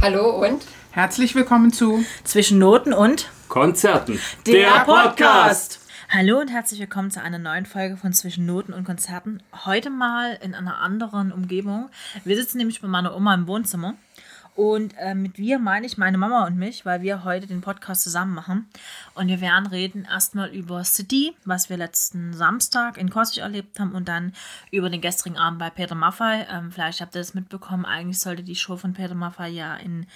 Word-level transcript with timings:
Hallo 0.00 0.30
und 0.46 0.64
Herzlich 0.92 1.34
willkommen 1.34 1.72
zu 1.72 2.04
Zwischen 2.22 2.58
Noten 2.60 2.92
und 2.92 3.28
Konzerten. 3.48 4.20
der, 4.46 4.84
Podcast. 4.84 5.80
Hallo 6.08 6.38
und 6.38 6.48
herzlich 6.48 6.78
willkommen 6.78 7.10
zu 7.10 7.20
einer 7.20 7.38
neuen 7.38 7.66
Folge 7.66 7.96
von 7.96 8.12
Zwischen 8.12 8.46
Noten 8.46 8.72
und 8.72 8.84
Konzerten. 8.84 9.42
Heute 9.66 9.90
mal 9.90 10.38
in 10.40 10.54
einer 10.54 10.78
anderen 10.78 11.32
Umgebung. 11.32 11.90
Wir 12.24 12.36
sitzen 12.36 12.58
nämlich 12.58 12.80
bei 12.80 12.86
meiner 12.86 13.16
Oma 13.16 13.34
im 13.34 13.48
Wohnzimmer. 13.48 13.94
Und 14.58 14.94
äh, 14.98 15.14
mit 15.14 15.38
wir 15.38 15.60
meine 15.60 15.86
ich 15.86 15.98
meine 15.98 16.18
Mama 16.18 16.44
und 16.44 16.56
mich, 16.56 16.84
weil 16.84 17.00
wir 17.00 17.22
heute 17.22 17.46
den 17.46 17.60
Podcast 17.60 18.02
zusammen 18.02 18.34
machen. 18.34 18.66
Und 19.14 19.28
wir 19.28 19.40
werden 19.40 19.68
reden 19.68 20.04
erstmal 20.04 20.48
über 20.48 20.82
City, 20.82 21.36
was 21.44 21.70
wir 21.70 21.76
letzten 21.76 22.32
Samstag 22.32 22.98
in 22.98 23.08
Kostic 23.08 23.44
erlebt 23.44 23.78
haben 23.78 23.92
und 23.92 24.08
dann 24.08 24.32
über 24.72 24.90
den 24.90 25.00
gestrigen 25.00 25.38
Abend 25.38 25.60
bei 25.60 25.70
Peter 25.70 25.94
Maffay. 25.94 26.44
Ähm, 26.50 26.72
vielleicht 26.72 27.00
habt 27.00 27.14
ihr 27.14 27.20
das 27.20 27.34
mitbekommen, 27.34 27.84
eigentlich 27.84 28.18
sollte 28.18 28.42
die 28.42 28.56
Show 28.56 28.76
von 28.76 28.94
Peter 28.94 29.14
Maffay 29.14 29.48
ja 29.50 29.76
in, 29.76 30.06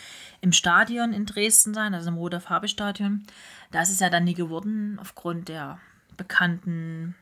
im 0.40 0.50
Stadion 0.50 1.12
in 1.12 1.24
Dresden 1.24 1.72
sein, 1.72 1.94
also 1.94 2.08
im 2.08 2.16
Roter 2.16 2.40
Farbe 2.40 2.66
Stadion. 2.66 3.22
Das 3.70 3.90
ist 3.90 4.00
ja 4.00 4.10
dann 4.10 4.24
nie 4.24 4.34
geworden, 4.34 4.98
aufgrund 5.00 5.50
der 5.50 5.78
bekannten 6.16 7.14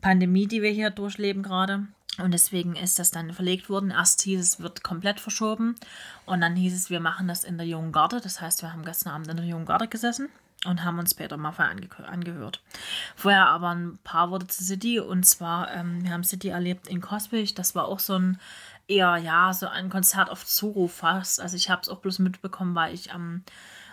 Pandemie, 0.00 0.46
die 0.46 0.62
wir 0.62 0.70
hier 0.70 0.88
durchleben 0.88 1.42
gerade. 1.42 1.86
Und 2.18 2.32
deswegen 2.32 2.76
ist 2.76 2.98
das 2.98 3.10
dann 3.10 3.32
verlegt 3.32 3.68
worden. 3.68 3.90
Erst 3.90 4.22
hieß 4.22 4.40
es, 4.40 4.60
wird 4.60 4.82
komplett 4.82 5.20
verschoben. 5.20 5.74
Und 6.24 6.40
dann 6.40 6.56
hieß 6.56 6.74
es, 6.74 6.90
wir 6.90 7.00
machen 7.00 7.28
das 7.28 7.44
in 7.44 7.58
der 7.58 7.66
Jungen 7.66 7.92
Garde. 7.92 8.20
Das 8.20 8.40
heißt, 8.40 8.62
wir 8.62 8.72
haben 8.72 8.84
gestern 8.84 9.12
Abend 9.12 9.28
in 9.28 9.36
der 9.36 9.46
Jungen 9.46 9.66
Garde 9.66 9.88
gesessen 9.88 10.28
und 10.64 10.82
haben 10.82 10.98
uns 10.98 11.14
Peter 11.14 11.36
Maffay 11.36 11.64
ange 11.64 11.88
angehört. 12.06 12.62
Vorher 13.14 13.46
aber 13.48 13.70
ein 13.70 13.98
paar 14.02 14.30
Worte 14.30 14.46
zu 14.46 14.64
City. 14.64 14.98
Und 14.98 15.24
zwar, 15.24 15.72
ähm, 15.72 16.02
wir 16.02 16.12
haben 16.12 16.24
City 16.24 16.48
erlebt 16.48 16.88
in 16.88 17.00
Coswig. 17.00 17.54
Das 17.54 17.74
war 17.74 17.86
auch 17.86 18.00
so 18.00 18.18
ein 18.18 18.40
eher, 18.88 19.16
ja, 19.16 19.52
so 19.52 19.66
ein 19.66 19.90
Konzert 19.90 20.30
auf 20.30 20.46
Zuruf 20.46 20.94
fast. 20.94 21.40
Also 21.40 21.56
ich 21.56 21.70
habe 21.70 21.82
es 21.82 21.88
auch 21.88 21.98
bloß 21.98 22.18
mitbekommen, 22.20 22.74
weil 22.74 22.94
ich 22.94 23.12
am 23.12 23.42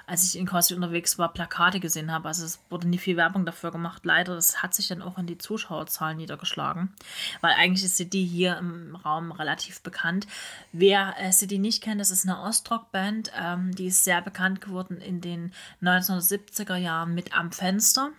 als 0.05 0.23
ich 0.23 0.38
in 0.38 0.45
Kostic 0.45 0.75
unterwegs 0.75 1.17
war, 1.17 1.34
Plakate 1.34 1.80
gesehen 1.80 2.12
habe. 2.12 2.27
Also 2.27 2.46
es 2.46 2.59
wurde 2.70 2.87
nie 2.87 2.98
viel 2.98 3.15
Werbung 3.15 3.46
dafür 3.46 3.71
gemacht. 3.71 4.04
Leider, 4.05 4.35
das 4.35 4.62
hat 4.62 4.73
sich 4.73 4.87
dann 4.87 5.01
auch 5.01 5.18
in 5.18 5.27
die 5.27 5.37
Zuschauerzahlen 5.37 6.18
niedergeschlagen. 6.18 6.93
Weil 7.41 7.54
eigentlich 7.54 7.85
ist 7.85 7.98
City 7.98 8.27
hier 8.27 8.57
im 8.57 8.96
Raum 8.96 9.31
relativ 9.31 9.81
bekannt. 9.81 10.27
Wer 10.71 11.15
äh, 11.18 11.31
City 11.31 11.57
nicht 11.57 11.81
kennt, 11.81 12.01
das 12.01 12.12
ist 12.12 12.27
eine 12.27 12.41
Ostrock-Band. 12.41 13.31
Ähm, 13.40 13.74
die 13.76 13.87
ist 13.87 14.04
sehr 14.04 14.21
bekannt 14.21 14.62
geworden 14.62 14.99
in 14.99 15.21
den 15.21 15.54
1970er 15.81 16.76
Jahren 16.76 17.15
mit 17.15 17.35
Am 17.37 17.51
Fenster. 17.51 18.12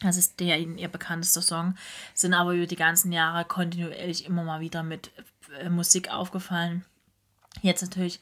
Das 0.00 0.16
ist 0.16 0.40
der 0.40 0.58
ihr 0.58 0.88
bekanntester 0.88 1.42
Song. 1.42 1.76
Sind 2.12 2.34
aber 2.34 2.54
über 2.54 2.66
die 2.66 2.76
ganzen 2.76 3.12
Jahre 3.12 3.44
kontinuierlich 3.44 4.26
immer 4.26 4.42
mal 4.42 4.60
wieder 4.60 4.82
mit 4.82 5.12
äh, 5.60 5.70
Musik 5.70 6.10
aufgefallen. 6.10 6.84
Jetzt 7.62 7.82
natürlich 7.82 8.20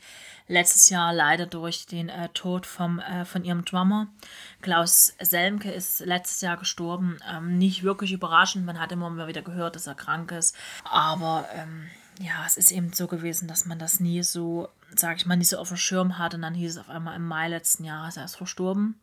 letztes 0.49 0.91
Jahr 0.91 1.13
leider 1.13 1.47
durch 1.47 1.87
den 1.87 2.09
äh, 2.09 2.29
Tod 2.31 2.67
vom, 2.67 2.99
äh, 2.99 3.25
von 3.25 3.45
ihrem 3.45 3.65
Drummer. 3.65 4.09
Klaus 4.61 5.15
Selmke 5.21 5.71
ist 5.71 6.01
letztes 6.01 6.41
Jahr 6.41 6.57
gestorben. 6.57 7.19
Ähm, 7.31 7.59
nicht 7.59 7.83
wirklich 7.83 8.13
überraschend, 8.13 8.67
man 8.67 8.81
hat 8.81 8.93
immer 8.93 9.11
mal 9.11 9.29
wieder 9.29 9.43
gehört, 9.43 9.77
dass 9.77 9.87
er 9.87 9.95
krank 9.95 10.33
ist. 10.33 10.57
Aber 10.85 11.49
ähm, 11.55 11.89
ja, 12.21 12.45
es 12.47 12.57
ist 12.57 12.71
eben 12.71 12.93
so 12.93 13.07
gewesen, 13.07 13.49
dass 13.49 13.67
man 13.67 13.79
das 13.79 14.01
nie 14.01 14.23
so, 14.23 14.69
sag 14.95 15.17
ich 15.17 15.27
mal, 15.27 15.37
nicht 15.37 15.49
so 15.49 15.59
auf 15.59 15.69
dem 15.69 15.77
Schirm 15.77 16.19
hatte. 16.19 16.37
Und 16.37 16.43
dann 16.43 16.55
hieß 16.55 16.73
es 16.73 16.79
auf 16.79 16.91
einmal 16.91 17.17
im 17.17 17.27
Mai 17.27 17.49
letzten 17.49 17.85
Jahres, 17.85 18.17
er 18.17 18.25
ist 18.25 18.37
verstorben. 18.37 19.01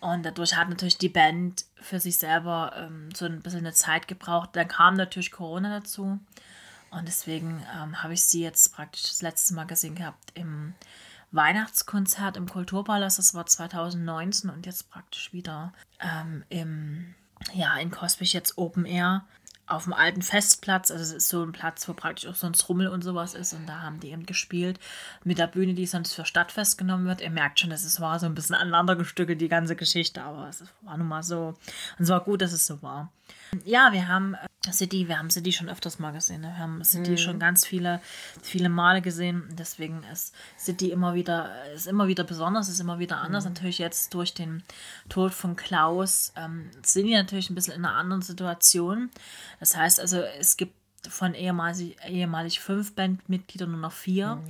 Und 0.00 0.24
dadurch 0.26 0.56
hat 0.56 0.68
natürlich 0.68 0.98
die 0.98 1.08
Band 1.08 1.64
für 1.80 1.98
sich 1.98 2.18
selber 2.18 2.72
ähm, 2.76 3.08
so 3.14 3.24
ein 3.24 3.40
bisschen 3.40 3.60
eine 3.60 3.72
Zeit 3.72 4.06
gebraucht. 4.06 4.50
Dann 4.52 4.68
kam 4.68 4.94
natürlich 4.94 5.32
Corona 5.32 5.80
dazu. 5.80 6.18
Und 6.96 7.06
deswegen 7.06 7.64
ähm, 7.74 8.02
habe 8.02 8.14
ich 8.14 8.22
sie 8.22 8.42
jetzt 8.42 8.74
praktisch 8.74 9.02
das 9.02 9.22
letzte 9.22 9.54
Mal 9.54 9.66
gesehen 9.66 9.94
gehabt 9.94 10.32
im 10.34 10.74
Weihnachtskonzert 11.32 12.36
im 12.36 12.48
Kulturpalast. 12.48 13.18
Das 13.18 13.34
war 13.34 13.46
2019 13.46 14.50
und 14.50 14.66
jetzt 14.66 14.90
praktisch 14.90 15.32
wieder 15.32 15.72
ähm, 16.00 16.44
im, 16.48 17.14
ja, 17.52 17.76
in 17.78 17.90
Coswig 17.90 18.32
jetzt 18.32 18.56
Open 18.56 18.84
Air 18.84 19.24
auf 19.66 19.84
dem 19.84 19.92
alten 19.92 20.22
Festplatz. 20.22 20.90
Also 20.90 21.02
es 21.02 21.12
ist 21.12 21.28
so 21.28 21.42
ein 21.42 21.52
Platz, 21.52 21.88
wo 21.88 21.94
praktisch 21.94 22.28
auch 22.28 22.34
sonst 22.34 22.68
Rummel 22.68 22.88
und 22.88 23.02
sowas 23.02 23.34
ist. 23.34 23.52
Und 23.54 23.66
da 23.66 23.80
haben 23.80 23.98
die 23.98 24.10
eben 24.10 24.26
gespielt 24.26 24.78
mit 25.24 25.38
der 25.38 25.46
Bühne, 25.46 25.74
die 25.74 25.86
sonst 25.86 26.14
für 26.14 26.24
Stadtfest 26.24 26.78
genommen 26.78 27.06
wird. 27.06 27.20
Ihr 27.20 27.30
merkt 27.30 27.60
schon, 27.60 27.72
es 27.72 28.00
war 28.00 28.18
so 28.18 28.26
ein 28.26 28.34
bisschen 28.34 28.54
aneinandergestückelt, 28.54 29.40
die 29.40 29.48
ganze 29.48 29.74
Geschichte. 29.74 30.22
Aber 30.22 30.48
es 30.48 30.62
war 30.82 30.96
nun 30.96 31.08
mal 31.08 31.22
so. 31.22 31.56
Und 31.98 32.04
es 32.04 32.08
war 32.08 32.20
gut, 32.20 32.42
dass 32.42 32.52
es 32.52 32.66
so 32.66 32.82
war. 32.82 33.10
Ja, 33.64 33.92
wir 33.92 34.08
haben 34.08 34.36
City, 34.72 35.08
wir 35.08 35.18
haben 35.18 35.30
City 35.30 35.52
schon 35.52 35.68
öfters 35.68 35.98
mal 35.98 36.12
gesehen. 36.12 36.40
Ne? 36.40 36.48
Wir 36.48 36.58
haben 36.58 36.82
City 36.84 37.12
mhm. 37.12 37.16
schon 37.18 37.38
ganz 37.38 37.66
viele, 37.66 38.00
viele 38.42 38.68
Male 38.68 39.02
gesehen. 39.02 39.44
Deswegen 39.52 40.02
ist 40.12 40.34
City 40.58 40.90
immer 40.90 41.14
wieder, 41.14 41.50
ist 41.74 41.86
immer 41.86 42.08
wieder 42.08 42.24
besonders, 42.24 42.68
ist 42.68 42.80
immer 42.80 42.98
wieder 42.98 43.18
anders. 43.18 43.44
Mhm. 43.44 43.52
Natürlich 43.52 43.78
jetzt 43.78 44.14
durch 44.14 44.34
den 44.34 44.62
Tod 45.08 45.32
von 45.34 45.56
Klaus 45.56 46.32
ähm, 46.36 46.70
sind 46.82 47.06
wir 47.06 47.18
natürlich 47.18 47.50
ein 47.50 47.54
bisschen 47.54 47.74
in 47.74 47.84
einer 47.84 47.96
anderen 47.96 48.22
Situation. 48.22 49.10
Das 49.60 49.76
heißt 49.76 50.00
also, 50.00 50.18
es 50.38 50.56
gibt 50.56 50.74
von 51.08 51.34
ehemalig, 51.34 51.96
ehemalig 52.06 52.60
fünf 52.60 52.94
Bandmitgliedern 52.94 53.70
nur 53.70 53.80
noch 53.80 53.92
vier. 53.92 54.36
Mhm. 54.36 54.44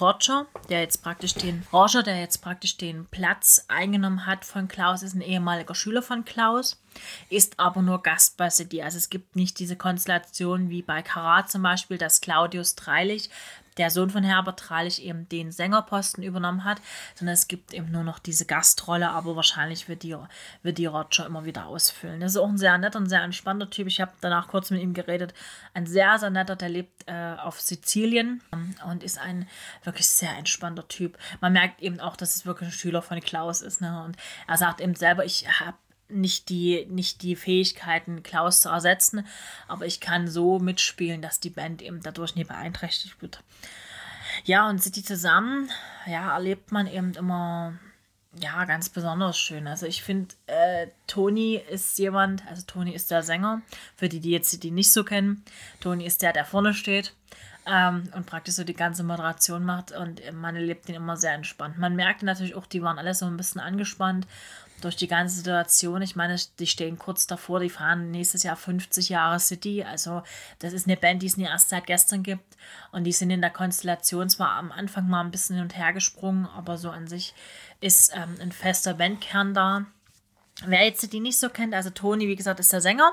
Roger, 0.00 0.46
der 0.68 0.80
jetzt 0.80 1.02
praktisch 1.02 1.34
den 1.34 1.66
Roger, 1.72 2.02
der 2.02 2.20
jetzt 2.20 2.38
praktisch 2.38 2.76
den 2.76 3.06
Platz 3.06 3.64
eingenommen 3.68 4.26
hat 4.26 4.44
von 4.44 4.68
Klaus, 4.68 5.02
ist 5.02 5.14
ein 5.14 5.20
ehemaliger 5.20 5.74
Schüler 5.74 6.02
von 6.02 6.24
Klaus, 6.24 6.80
ist 7.30 7.58
aber 7.58 7.82
nur 7.82 8.02
Gast 8.02 8.36
bei 8.36 8.48
CD. 8.48 8.82
Also 8.82 8.98
es 8.98 9.10
gibt 9.10 9.36
nicht 9.36 9.58
diese 9.58 9.76
Konstellation 9.76 10.70
wie 10.70 10.82
bei 10.82 11.02
Karat 11.02 11.50
zum 11.50 11.62
Beispiel, 11.62 11.98
dass 11.98 12.20
Claudius 12.20 12.74
Dreilich 12.74 13.30
der 13.76 13.90
Sohn 13.90 14.10
von 14.10 14.24
Herbert 14.24 14.58
Tralich 14.58 15.02
eben 15.02 15.28
den 15.28 15.52
Sängerposten 15.52 16.22
übernommen 16.22 16.64
hat, 16.64 16.80
sondern 17.14 17.34
es 17.34 17.48
gibt 17.48 17.74
eben 17.74 17.90
nur 17.90 18.04
noch 18.04 18.18
diese 18.18 18.46
Gastrolle, 18.46 19.10
aber 19.10 19.36
wahrscheinlich 19.36 19.88
wird 19.88 20.02
die, 20.02 20.16
wird 20.62 20.78
die 20.78 20.86
Roger 20.86 21.26
immer 21.26 21.44
wieder 21.44 21.66
ausfüllen. 21.66 22.20
Das 22.20 22.32
ist 22.32 22.38
auch 22.38 22.48
ein 22.48 22.58
sehr 22.58 22.76
netter 22.78 22.98
und 22.98 23.08
sehr 23.08 23.22
entspannter 23.22 23.70
Typ. 23.70 23.86
Ich 23.86 24.00
habe 24.00 24.12
danach 24.20 24.48
kurz 24.48 24.70
mit 24.70 24.80
ihm 24.80 24.94
geredet. 24.94 25.34
Ein 25.74 25.86
sehr, 25.86 26.18
sehr 26.18 26.30
netter, 26.30 26.56
der 26.56 26.68
lebt 26.68 27.04
äh, 27.06 27.36
auf 27.38 27.60
Sizilien 27.60 28.42
und 28.88 29.02
ist 29.02 29.18
ein 29.18 29.48
wirklich 29.84 30.08
sehr 30.08 30.36
entspannter 30.36 30.88
Typ. 30.88 31.18
Man 31.40 31.52
merkt 31.52 31.82
eben 31.82 32.00
auch, 32.00 32.16
dass 32.16 32.36
es 32.36 32.46
wirklich 32.46 32.70
ein 32.70 32.72
Schüler 32.72 33.02
von 33.02 33.20
Klaus 33.20 33.62
ist. 33.62 33.80
Ne? 33.80 34.02
Und 34.04 34.16
er 34.46 34.56
sagt 34.56 34.80
eben 34.80 34.94
selber, 34.94 35.24
ich 35.24 35.46
habe 35.60 35.76
nicht 36.08 36.48
die, 36.48 36.86
nicht 36.88 37.22
die 37.22 37.36
Fähigkeiten, 37.36 38.22
Klaus 38.22 38.60
zu 38.60 38.68
ersetzen, 38.68 39.26
aber 39.68 39.86
ich 39.86 40.00
kann 40.00 40.28
so 40.28 40.58
mitspielen, 40.58 41.22
dass 41.22 41.40
die 41.40 41.50
Band 41.50 41.82
eben 41.82 42.00
dadurch 42.02 42.34
nie 42.34 42.44
beeinträchtigt 42.44 43.20
wird. 43.20 43.42
Ja, 44.44 44.68
und 44.68 44.96
die 44.96 45.02
zusammen, 45.02 45.70
ja, 46.06 46.32
erlebt 46.32 46.72
man 46.72 46.86
eben 46.86 47.14
immer, 47.14 47.74
ja, 48.38 48.64
ganz 48.64 48.88
besonders 48.88 49.38
schön. 49.38 49.66
Also 49.66 49.86
ich 49.86 50.02
finde, 50.02 50.34
äh, 50.46 50.88
Toni 51.06 51.56
ist 51.56 51.98
jemand, 51.98 52.46
also 52.46 52.62
Toni 52.66 52.92
ist 52.92 53.10
der 53.10 53.22
Sänger, 53.22 53.62
für 53.96 54.08
die, 54.08 54.20
die 54.20 54.30
jetzt 54.30 54.62
die 54.62 54.70
nicht 54.70 54.92
so 54.92 55.04
kennen. 55.04 55.44
Toni 55.80 56.04
ist 56.06 56.22
der, 56.22 56.32
der 56.32 56.44
vorne 56.44 56.74
steht 56.74 57.14
ähm, 57.66 58.08
und 58.14 58.26
praktisch 58.26 58.54
so 58.54 58.64
die 58.64 58.74
ganze 58.74 59.04
Moderation 59.04 59.64
macht 59.64 59.92
und 59.92 60.20
man 60.32 60.54
erlebt 60.54 60.88
ihn 60.88 60.94
immer 60.94 61.16
sehr 61.16 61.32
entspannt. 61.32 61.78
Man 61.78 61.96
merkte 61.96 62.26
natürlich 62.26 62.54
auch, 62.54 62.66
die 62.66 62.82
waren 62.82 62.98
alle 62.98 63.14
so 63.14 63.26
ein 63.26 63.36
bisschen 63.36 63.60
angespannt 63.60 64.26
durch 64.80 64.96
die 64.96 65.08
ganze 65.08 65.36
Situation. 65.36 66.02
Ich 66.02 66.16
meine, 66.16 66.36
die 66.58 66.66
stehen 66.66 66.98
kurz 66.98 67.26
davor, 67.26 67.60
die 67.60 67.70
fahren 67.70 68.10
nächstes 68.10 68.42
Jahr 68.42 68.56
50 68.56 69.08
Jahre 69.08 69.40
City. 69.40 69.82
Also 69.84 70.22
das 70.58 70.72
ist 70.72 70.86
eine 70.86 70.96
Band, 70.96 71.22
die 71.22 71.26
es 71.26 71.36
nie 71.36 71.44
erst 71.44 71.70
seit 71.70 71.86
gestern 71.86 72.22
gibt. 72.22 72.56
Und 72.92 73.04
die 73.04 73.12
sind 73.12 73.30
in 73.30 73.40
der 73.40 73.50
Konstellation 73.50 74.28
zwar 74.28 74.52
am 74.52 74.72
Anfang 74.72 75.08
mal 75.08 75.22
ein 75.22 75.30
bisschen 75.30 75.56
hin 75.56 75.64
und 75.64 75.76
her 75.76 75.92
gesprungen, 75.92 76.46
aber 76.46 76.78
so 76.78 76.90
an 76.90 77.06
sich 77.06 77.34
ist 77.80 78.12
ähm, 78.14 78.36
ein 78.40 78.52
fester 78.52 78.94
Bandkern 78.94 79.54
da. 79.54 79.86
Wer 80.64 80.84
jetzt 80.84 81.12
die 81.12 81.20
nicht 81.20 81.38
so 81.38 81.50
kennt, 81.50 81.74
also 81.74 81.90
Toni, 81.90 82.28
wie 82.28 82.36
gesagt, 82.36 82.60
ist 82.60 82.72
der 82.72 82.80
Sänger. 82.80 83.12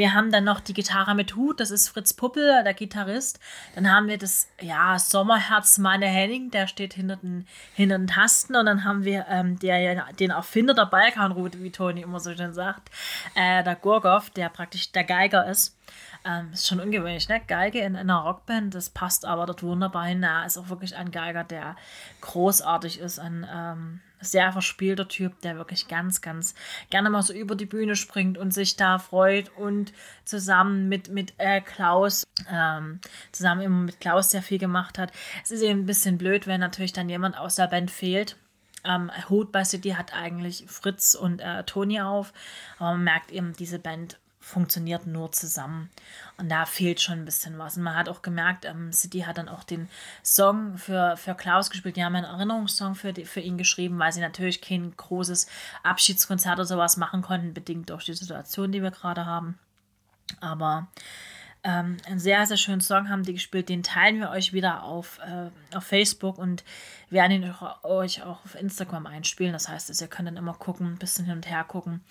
Wir 0.00 0.14
haben 0.14 0.32
dann 0.32 0.44
noch 0.44 0.60
die 0.60 0.72
Gitarre 0.72 1.14
mit 1.14 1.36
Hut, 1.36 1.60
das 1.60 1.70
ist 1.70 1.88
Fritz 1.90 2.14
Puppel, 2.14 2.64
der 2.64 2.72
Gitarrist. 2.72 3.38
Dann 3.74 3.92
haben 3.92 4.08
wir 4.08 4.16
das, 4.16 4.48
ja, 4.58 4.98
Sommerherz 4.98 5.76
Meine 5.76 6.06
Henning, 6.06 6.50
der 6.50 6.68
steht 6.68 6.94
hinter 6.94 7.16
den, 7.16 7.46
hinter 7.74 7.98
den 7.98 8.06
Tasten. 8.06 8.56
Und 8.56 8.64
dann 8.64 8.84
haben 8.84 9.04
wir 9.04 9.26
ähm, 9.28 9.58
der, 9.58 10.10
den 10.14 10.30
Erfinder 10.30 10.72
der 10.72 10.86
Balkanroute, 10.86 11.62
wie 11.62 11.70
Toni 11.70 12.00
immer 12.00 12.18
so 12.18 12.34
schön 12.34 12.54
sagt, 12.54 12.88
äh, 13.34 13.62
der 13.62 13.76
Gorgov, 13.76 14.30
der 14.30 14.48
praktisch 14.48 14.90
der 14.90 15.04
Geiger 15.04 15.46
ist. 15.46 15.76
Ähm, 16.24 16.48
ist 16.54 16.66
schon 16.66 16.80
ungewöhnlich, 16.80 17.28
ne? 17.28 17.42
Geige 17.46 17.80
in, 17.80 17.88
in 17.94 18.08
einer 18.08 18.20
Rockband, 18.20 18.74
das 18.74 18.88
passt 18.88 19.26
aber 19.26 19.44
dort 19.44 19.62
wunderbar 19.62 20.06
hin. 20.06 20.22
Er 20.22 20.46
ist 20.46 20.56
auch 20.56 20.70
wirklich 20.70 20.96
ein 20.96 21.10
Geiger, 21.10 21.44
der 21.44 21.76
großartig 22.22 23.00
ist, 23.00 23.18
ein 23.18 23.46
ähm, 23.54 24.00
sehr 24.20 24.52
verspielter 24.52 25.08
Typ, 25.08 25.40
der 25.40 25.56
wirklich 25.56 25.88
ganz, 25.88 26.20
ganz 26.20 26.54
gerne 26.90 27.10
mal 27.10 27.22
so 27.22 27.32
über 27.32 27.54
die 27.54 27.66
Bühne 27.66 27.96
springt 27.96 28.38
und 28.38 28.52
sich 28.52 28.76
da 28.76 28.98
freut 28.98 29.50
und 29.56 29.92
zusammen 30.24 30.88
mit, 30.88 31.08
mit 31.08 31.34
äh, 31.38 31.60
Klaus, 31.60 32.24
ähm, 32.50 33.00
zusammen 33.32 33.62
immer 33.62 33.78
mit 33.78 34.00
Klaus 34.00 34.30
sehr 34.30 34.42
viel 34.42 34.58
gemacht 34.58 34.98
hat. 34.98 35.12
Es 35.42 35.50
ist 35.50 35.62
eben 35.62 35.80
ein 35.80 35.86
bisschen 35.86 36.18
blöd, 36.18 36.46
wenn 36.46 36.60
natürlich 36.60 36.92
dann 36.92 37.08
jemand 37.08 37.38
aus 37.38 37.56
der 37.56 37.68
Band 37.68 37.90
fehlt. 37.90 38.36
Ähm, 38.84 39.10
Hut 39.28 39.52
bei 39.52 39.64
City 39.64 39.90
hat 39.90 40.14
eigentlich 40.14 40.64
Fritz 40.66 41.14
und 41.14 41.40
äh, 41.40 41.64
Toni 41.64 42.00
auf, 42.00 42.32
aber 42.78 42.92
man 42.92 43.04
merkt 43.04 43.30
eben, 43.30 43.52
diese 43.54 43.78
Band 43.78 44.18
funktioniert 44.40 45.06
nur 45.06 45.30
zusammen. 45.32 45.90
Und 46.38 46.50
da 46.50 46.64
fehlt 46.64 47.00
schon 47.00 47.20
ein 47.20 47.24
bisschen 47.24 47.58
was. 47.58 47.76
Und 47.76 47.82
man 47.82 47.94
hat 47.94 48.08
auch 48.08 48.22
gemerkt, 48.22 48.64
ähm, 48.64 48.92
City 48.92 49.20
hat 49.20 49.38
dann 49.38 49.48
auch 49.48 49.64
den 49.64 49.88
Song 50.24 50.78
für, 50.78 51.16
für 51.16 51.34
Klaus 51.34 51.70
gespielt. 51.70 51.96
Die 51.96 52.04
haben 52.04 52.16
einen 52.16 52.24
Erinnerungssong 52.24 52.94
für, 52.94 53.12
die, 53.12 53.26
für 53.26 53.40
ihn 53.40 53.58
geschrieben, 53.58 53.98
weil 53.98 54.12
sie 54.12 54.20
natürlich 54.20 54.62
kein 54.62 54.96
großes 54.96 55.46
Abschiedskonzert 55.82 56.54
oder 56.54 56.64
sowas 56.64 56.96
machen 56.96 57.22
konnten, 57.22 57.54
bedingt 57.54 57.90
durch 57.90 58.06
die 58.06 58.14
Situation, 58.14 58.72
die 58.72 58.82
wir 58.82 58.90
gerade 58.90 59.26
haben. 59.26 59.58
Aber 60.40 60.88
ähm, 61.62 61.98
einen 62.06 62.18
sehr, 62.18 62.46
sehr 62.46 62.56
schönen 62.56 62.80
Song 62.80 63.08
haben 63.08 63.22
die 63.22 63.34
gespielt. 63.34 63.68
Den 63.68 63.82
teilen 63.82 64.18
wir 64.18 64.30
euch 64.30 64.52
wieder 64.52 64.82
auf, 64.82 65.18
äh, 65.18 65.50
auf 65.76 65.84
Facebook 65.84 66.38
und 66.38 66.64
werden 67.10 67.42
ihn 67.42 67.54
euch 67.82 68.22
auch 68.22 68.44
auf 68.44 68.54
Instagram 68.54 69.06
einspielen. 69.06 69.52
Das 69.52 69.68
heißt, 69.68 69.90
dass 69.90 70.00
ihr 70.00 70.08
könnt 70.08 70.28
dann 70.28 70.36
immer 70.36 70.54
gucken, 70.54 70.86
ein 70.86 70.98
bisschen 70.98 71.26
hin 71.26 71.36
und 71.36 71.50
her 71.50 71.64
gucken, 71.64 72.02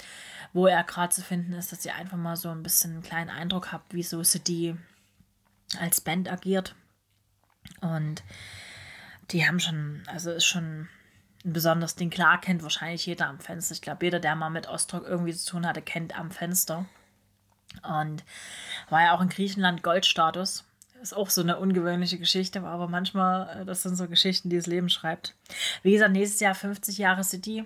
wo 0.54 0.68
er 0.68 0.84
gerade 0.84 1.13
zu 1.13 1.24
finden 1.24 1.54
ist, 1.54 1.72
dass 1.72 1.86
ihr 1.86 1.96
einfach 1.96 2.18
mal 2.18 2.36
so 2.36 2.50
ein 2.50 2.63
bisschen 2.63 2.94
einen 2.94 3.04
kleinen 3.04 3.30
Eindruck 3.30 3.72
habt, 3.72 3.94
wie 3.94 4.04
so 4.04 4.24
City 4.24 4.75
als 5.80 6.02
Band 6.02 6.31
agiert. 6.31 6.75
Und 7.81 8.24
die 9.31 9.48
haben 9.48 9.60
schon, 9.60 10.04
also 10.07 10.31
ist 10.31 10.45
schon 10.45 10.90
ein 11.44 11.54
besonderes 11.54 11.95
Ding. 11.95 12.10
Klar 12.10 12.40
kennt 12.40 12.62
wahrscheinlich 12.63 13.06
jeder 13.06 13.28
am 13.28 13.40
Fenster. 13.40 13.74
Ich 13.74 13.81
glaube, 13.81 14.06
jeder, 14.06 14.19
der 14.19 14.36
mal 14.36 14.50
mit 14.50 14.68
Ostrock 14.68 15.07
irgendwie 15.07 15.34
zu 15.34 15.52
tun 15.52 15.66
hatte, 15.66 15.81
kennt 15.81 16.18
am 16.18 16.31
Fenster. 16.31 16.86
Und 17.83 18.24
war 18.89 19.04
ja 19.04 19.16
auch 19.16 19.21
in 19.21 19.30
Griechenland 19.30 19.83
Goldstatus. 19.83 20.66
Ist 21.01 21.16
auch 21.16 21.30
so 21.30 21.42
eine 21.42 21.57
ungewöhnliche 21.57 22.19
Geschichte, 22.19 22.62
aber 22.62 22.88
manchmal, 22.89 23.62
äh, 23.62 23.66
das 23.66 23.83
sind 23.83 23.95
so 23.95 24.07
Geschichten, 24.07 24.50
die 24.50 24.57
das 24.57 24.68
Leben 24.68 24.89
schreibt. 24.89 25.33
Wie 25.81 25.94
gesagt, 25.94 26.12
nächstes 26.12 26.42
Jahr 26.42 26.56
50 26.56 26.98
Jahre 26.98 27.24
City. 27.24 27.66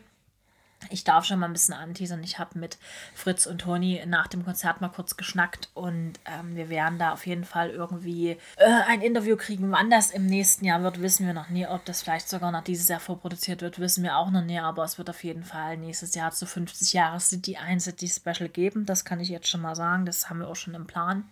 Ich 0.90 1.04
darf 1.04 1.26
schon 1.26 1.40
mal 1.40 1.48
ein 1.48 1.54
bisschen 1.54 1.74
anteasern. 1.74 2.24
Ich 2.24 2.40
habe 2.40 2.60
mit 2.60 2.78
Fritz 3.14 3.46
und 3.46 3.60
Toni 3.60 4.02
nach 4.06 4.28
dem 4.28 4.44
Konzert 4.44 4.82
mal 4.82 4.90
kurz 4.90 5.18
geschnackt 5.18 5.70
und 5.74 6.14
ähm, 6.26 6.56
wir 6.56 6.70
werden 6.70 7.00
da 7.00 7.14
auf 7.14 7.26
jeden 7.26 7.46
Fall 7.46 7.70
irgendwie 7.70 8.32
äh, 8.58 8.82
ein 8.88 9.02
Interview 9.02 9.38
kriegen. 9.38 9.72
Wann 9.72 9.90
das 9.90 10.12
im 10.12 10.26
nächsten 10.26 10.66
Jahr 10.66 10.84
wird, 10.84 11.02
wissen 11.02 11.26
wir 11.26 11.34
noch 11.34 11.50
nie. 11.50 11.68
Ob 11.68 11.86
das 11.86 12.02
vielleicht 12.02 12.30
sogar 12.30 12.52
noch 12.52 12.64
dieses 12.64 12.88
Jahr 12.88 13.00
vorproduziert 13.00 13.62
wird, 13.62 13.80
wissen 13.80 14.04
wir 14.04 14.18
auch 14.18 14.32
noch 14.32 14.44
nie. 14.44 14.60
Aber 14.60 14.84
es 14.84 14.98
wird 14.98 15.10
auf 15.10 15.24
jeden 15.24 15.44
Fall 15.44 15.78
nächstes 15.78 16.16
Jahr 16.16 16.32
zu 16.32 16.46
50 16.46 16.94
Jahre 16.94 17.20
City 17.20 17.58
ein 17.58 17.80
City 17.80 18.08
Special 18.08 18.50
geben. 18.50 18.86
Das 18.86 19.06
kann 19.06 19.20
ich 19.20 19.30
jetzt 19.30 19.48
schon 19.48 19.62
mal 19.62 19.76
sagen. 19.76 20.06
Das 20.06 20.30
haben 20.30 20.40
wir 20.40 20.48
auch 20.48 20.56
schon 20.56 20.76
im 20.76 20.88
Plan. 20.88 21.24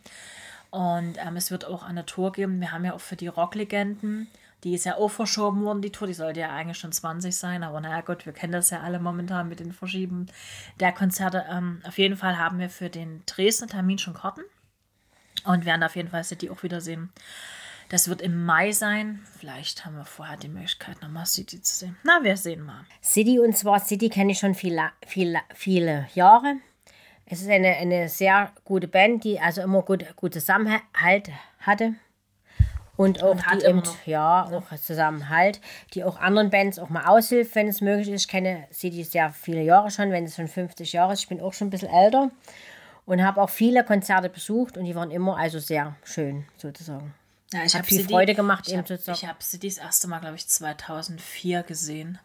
Und 0.72 1.18
ähm, 1.18 1.36
es 1.36 1.52
wird 1.52 1.66
auch 1.66 1.84
eine 1.84 2.06
Tour 2.06 2.32
geben. 2.32 2.60
Wir 2.62 2.72
haben 2.72 2.86
ja 2.86 2.94
auch 2.94 3.02
für 3.02 3.18
die 3.18 3.28
Rocklegenden 3.28 4.28
die 4.64 4.76
ist 4.76 4.86
ja 4.86 4.98
auch 4.98 5.10
verschoben 5.10 5.64
worden, 5.64 5.82
die 5.82 5.92
Tour. 5.92 6.08
Die 6.08 6.14
sollte 6.14 6.42
ja 6.42 6.50
eigentlich 6.50 6.78
schon 6.78 6.92
20 6.92 7.36
sein, 7.36 7.64
aber 7.64 7.82
naja, 7.82 8.02
gut, 8.02 8.26
wir 8.26 8.34
kennen 8.34 8.54
das 8.54 8.70
ja 8.70 8.82
alle 8.82 9.00
momentan 9.00 9.50
mit 9.50 9.60
den 9.60 9.74
Verschieben 9.74 10.28
der 10.80 10.92
Konzerte. 10.92 11.46
Ähm, 11.50 11.82
auf 11.88 11.98
jeden 11.98 12.18
Fall 12.18 12.38
haben 12.38 12.60
wir 12.60 12.70
für 12.70 12.90
den 12.90 13.24
Dresdner 13.26 13.68
Termin 13.68 13.98
schon 13.98 14.14
Karten 14.14 14.42
und 15.46 15.66
werden 15.66 15.84
auf 15.84 15.96
jeden 15.96 16.10
Fall 16.10 16.24
City 16.24 16.50
auch 16.50 16.64
wiedersehen. 16.64 17.12
Das 17.90 18.08
wird 18.08 18.22
im 18.22 18.46
Mai 18.46 18.72
sein. 18.72 19.20
Vielleicht 19.38 19.86
haben 19.86 19.98
wir 19.98 20.06
vorher 20.06 20.38
die 20.38 20.48
Möglichkeit, 20.48 21.02
nochmal 21.02 21.26
City 21.26 21.62
zu 21.62 21.76
sehen. 21.76 21.98
Na, 22.04 22.20
wir 22.22 22.38
sehen 22.38 22.64
mal. 22.64 22.86
City 23.04 23.40
und 23.40 23.58
zwar 23.58 23.80
City 23.80 24.10
kenne 24.10 24.32
ich 24.32 24.40
schon 24.40 24.56
viele, 24.56 24.92
viele, 25.06 25.42
viele 25.54 26.08
Jahre. 26.14 26.56
Es 27.26 27.42
ist 27.42 27.50
eine, 27.50 27.76
eine 27.78 28.08
sehr 28.08 28.52
gute 28.64 28.88
Band, 28.88 29.24
die 29.24 29.40
also 29.40 29.62
immer 29.62 29.82
gut, 29.82 30.06
gut 30.16 30.34
Zusammenhalt 30.34 31.32
hatte. 31.60 31.96
Und 33.02 33.24
auch 33.24 33.32
und 33.32 33.62
die 33.62 33.66
eben, 33.66 33.84
ja, 34.06 34.46
auch 34.46 34.78
Zusammenhalt, 34.78 35.60
die 35.94 36.04
auch 36.04 36.20
anderen 36.20 36.50
Bands 36.50 36.80
auch 36.80 36.90
mal 36.90 37.06
aushilft, 37.06 37.56
wenn 37.56 37.68
es 37.68 37.82
möglich 37.82 38.10
ist. 38.10 38.24
Ich 38.24 38.28
kenne 38.28 38.66
sie 38.70 38.90
die 38.90 39.04
sehr 39.04 39.32
viele 39.32 39.64
Jahre 39.64 39.90
schon, 39.92 40.12
wenn 40.12 40.26
es 40.26 40.36
schon 40.36 40.48
50 40.48 40.94
Jahre 40.94 41.14
ist. 41.14 41.22
Ich 41.22 41.28
bin 41.30 41.42
auch 41.42 41.54
schon 41.54 41.68
ein 41.68 41.72
bisschen 41.72 41.90
älter 41.90 42.32
und 43.06 43.24
habe 43.24 43.42
auch 43.42 43.50
viele 43.50 43.84
Konzerte 43.84 44.30
besucht 44.30 44.78
und 44.78 44.86
die 44.86 44.96
waren 44.96 45.12
immer 45.12 45.38
also 45.38 45.60
sehr 45.60 45.96
schön, 46.04 46.46
sozusagen. 46.58 47.14
Ja, 47.54 47.66
ich 47.66 47.76
habe 47.76 47.84
viel 47.84 48.08
Freude 48.08 48.34
gemacht, 48.34 48.66
ich 48.68 48.74
eben 48.74 48.80
hab, 48.80 48.88
sozusagen. 48.88 49.18
Ich 49.18 49.28
habe 49.28 49.40
sie 49.42 49.60
das 49.60 49.78
erste 49.78 50.08
Mal, 50.08 50.20
glaube 50.20 50.36
ich, 50.36 50.48
2004 50.48 51.64
gesehen. 51.64 52.20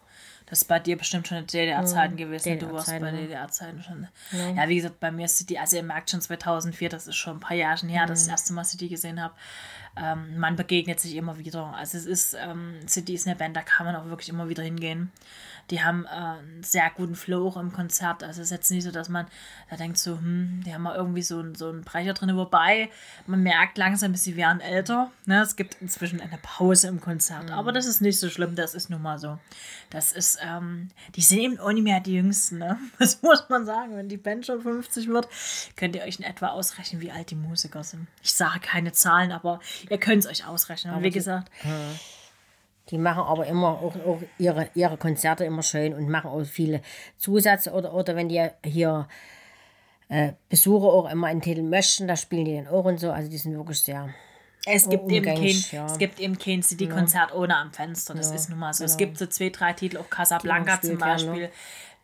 Das 0.49 0.61
ist 0.61 0.67
bei 0.67 0.79
dir 0.79 0.96
bestimmt 0.96 1.26
schon 1.26 1.44
DDR-Zeiten 1.44 2.14
mhm, 2.14 2.19
gewesen. 2.19 2.44
DDR 2.44 2.69
du 2.69 2.75
warst 2.75 2.87
bei 2.87 3.11
DDR-Zeiten 3.11 3.82
schon. 3.82 4.06
Ja. 4.31 4.50
ja. 4.50 4.69
wie 4.69 4.76
gesagt, 4.76 5.00
bei 5.00 5.11
mir 5.11 5.25
ist 5.25 5.38
City, 5.38 5.58
also 5.58 5.76
ihr 5.76 5.82
merkt 5.82 6.11
schon 6.11 6.20
2004, 6.20 6.88
das 6.88 7.08
ist 7.08 7.17
schon 7.17 7.38
ein 7.38 7.40
paar 7.40 7.56
Jahre 7.56 7.84
her, 7.88 8.05
mhm. 8.05 8.08
dass 8.08 8.20
ich 8.20 8.26
das 8.26 8.32
erste 8.32 8.52
Mal 8.52 8.64
City 8.64 8.88
gesehen 8.88 9.20
habe 9.20 9.34
ähm, 9.96 10.38
man 10.38 10.56
begegnet 10.56 11.00
sich 11.00 11.16
immer 11.16 11.38
wieder. 11.38 11.75
Also 11.75 11.96
es 11.96 12.06
ist, 12.06 12.37
ähm, 12.38 12.75
City 12.87 13.14
ist 13.14 13.26
eine 13.26 13.37
Band, 13.37 13.56
da 13.56 13.62
kann 13.62 13.87
man 13.87 13.96
auch 13.96 14.06
wirklich 14.06 14.28
immer 14.28 14.48
wieder 14.48 14.62
hingehen. 14.62 15.10
Die 15.70 15.82
haben 15.82 16.04
äh, 16.04 16.08
einen 16.08 16.62
sehr 16.62 16.90
guten 16.94 17.16
Flow 17.16 17.48
auch 17.48 17.56
im 17.56 17.72
Konzert. 17.72 18.22
Also 18.22 18.40
es 18.40 18.48
ist 18.48 18.52
jetzt 18.52 18.70
nicht 18.70 18.84
so, 18.84 18.93
dass 18.93 19.08
man 19.08 19.26
da 19.69 19.76
denkt 19.76 19.98
so, 19.98 20.19
hm, 20.19 20.62
die 20.64 20.72
haben 20.72 20.82
mal 20.82 20.94
irgendwie 20.94 21.22
so, 21.22 21.43
so 21.54 21.70
einen 21.70 21.82
Brecher 21.82 22.14
drin. 22.14 22.37
Wobei 22.37 22.90
man 23.26 23.43
merkt 23.43 23.78
langsam, 23.78 24.14
sie 24.14 24.37
werden 24.37 24.60
älter. 24.60 25.10
Ne? 25.25 25.43
Es 25.43 25.56
gibt 25.56 25.78
inzwischen 25.81 26.20
eine 26.20 26.38
Pause 26.40 26.88
im 26.88 27.00
Konzert. 27.00 27.44
Mhm. 27.44 27.54
Aber 27.54 27.72
das 27.72 27.87
ist 27.87 28.00
nicht 28.00 28.19
so 28.20 28.28
schlimm, 28.28 28.54
das 28.54 28.75
ist 28.75 28.90
nun 28.90 29.02
mal 29.02 29.19
so. 29.19 29.38
Das 29.90 30.12
ist, 30.12 30.38
ähm, 30.43 30.88
die 31.16 31.22
sind 31.22 31.38
eben 31.38 31.58
auch 31.58 31.72
nicht 31.72 31.82
mehr 31.82 32.00
die 32.00 32.14
Jüngsten. 32.14 32.58
Ne? 32.58 32.78
Das 32.98 33.22
muss 33.22 33.48
man 33.48 33.66
sagen. 33.66 33.96
Wenn 33.96 34.08
die 34.08 34.16
Band 34.16 34.46
schon 34.46 34.60
50 34.60 35.08
wird, 35.08 35.28
könnt 35.76 35.96
ihr 35.96 36.02
euch 36.02 36.19
in 36.19 36.25
etwa 36.25 36.48
ausrechnen, 36.48 37.00
wie 37.00 37.10
alt 37.10 37.31
die 37.31 37.37
Musiker 37.37 37.82
sind. 37.82 38.06
Ich 38.22 38.32
sage 38.32 38.60
keine 38.60 38.93
Zahlen, 38.93 39.32
aber 39.32 39.60
ihr 39.91 39.99
könnt 39.99 40.25
es 40.25 40.31
euch 40.31 40.47
ausrechnen. 40.47 40.94
Und 40.94 41.03
wie 41.03 41.11
gesagt, 41.11 41.50
mhm. 41.65 41.99
Die 42.91 42.99
machen 42.99 43.25
aber 43.25 43.47
immer 43.47 43.81
auch, 43.81 43.97
auch, 44.06 44.21
ihre, 44.38 44.69
ihre 44.75 44.97
Konzerte 44.97 45.44
immer 45.44 45.62
schön 45.62 45.93
und 45.93 46.09
machen 46.09 46.31
auch 46.31 46.44
viele 46.44 46.83
Zusatz 47.17 47.67
oder, 47.67 47.93
oder 47.93 48.15
wenn 48.15 48.29
die 48.29 48.49
hier 48.65 49.09
äh, 50.09 50.33
Besucher 50.49 50.87
auch 50.87 51.11
immer 51.11 51.27
einen 51.27 51.41
Titel 51.41 51.62
möchten, 51.62 52.06
da 52.06 52.17
spielen 52.17 52.44
die 52.44 52.53
den 52.53 52.69
auch 52.69 52.85
und 52.85 53.00
so. 53.00 53.11
Also 53.11 53.29
die 53.29 53.38
sind 53.38 53.56
wirklich 53.56 53.81
sehr. 53.81 54.09
Es 54.69 54.88
gibt, 54.88 55.11
eben 55.11 55.25
kein, 55.25 55.65
ja. 55.71 55.87
es 55.87 55.97
gibt 55.97 56.19
eben 56.19 56.39
kein 56.39 56.61
CD-Konzert 56.61 57.31
ja. 57.31 57.37
ohne 57.37 57.56
am 57.56 57.73
Fenster. 57.73 58.15
Das 58.15 58.31
ja, 58.31 58.37
ist 58.37 58.50
nun 58.50 58.59
mal 58.59 58.73
so. 58.73 58.82
Genau. 58.82 58.93
Es 58.93 58.97
gibt 58.97 59.19
so 59.19 59.27
zwei, 59.27 59.50
drei 59.50 59.73
Titel, 59.73 59.97
auch 59.99 60.11
Casablanca 60.11 60.81
zum 60.81 60.99
Beispiel. 60.99 61.35
Werden, 61.35 61.53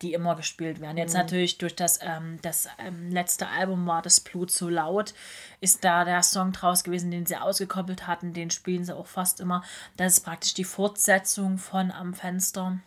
die 0.03 0.13
immer 0.13 0.37
gespielt 0.37 0.81
werden. 0.81 0.97
Jetzt 0.97 1.15
mhm. 1.15 1.21
natürlich 1.21 1.59
durch 1.59 1.75
das, 1.75 2.01
ähm, 2.03 2.39
das 2.43 2.69
ähm, 2.79 3.11
letzte 3.11 3.49
Album 3.49 3.87
war 3.87 4.03
das 4.03 4.21
Blut 4.21 4.51
so 4.51 4.69
laut, 4.69 5.15
ist 5.61 5.85
da 5.85 6.05
der 6.05 6.23
Song 6.23 6.53
draus 6.53 6.85
gewesen, 6.85 7.11
den 7.11 7.27
sie 7.27 7.37
ausgekoppelt 7.37 8.07
hatten, 8.07 8.33
den 8.33 8.51
spielen 8.51 8.85
sie 8.85 8.97
auch 8.97 9.07
fast 9.07 9.41
immer. 9.41 9.63
Das 9.97 10.15
ist 10.15 10.25
praktisch 10.25 10.55
die 10.55 10.65
Fortsetzung 10.65 11.59
von 11.59 11.91
Am 11.91 12.15
Fenster. 12.15 12.79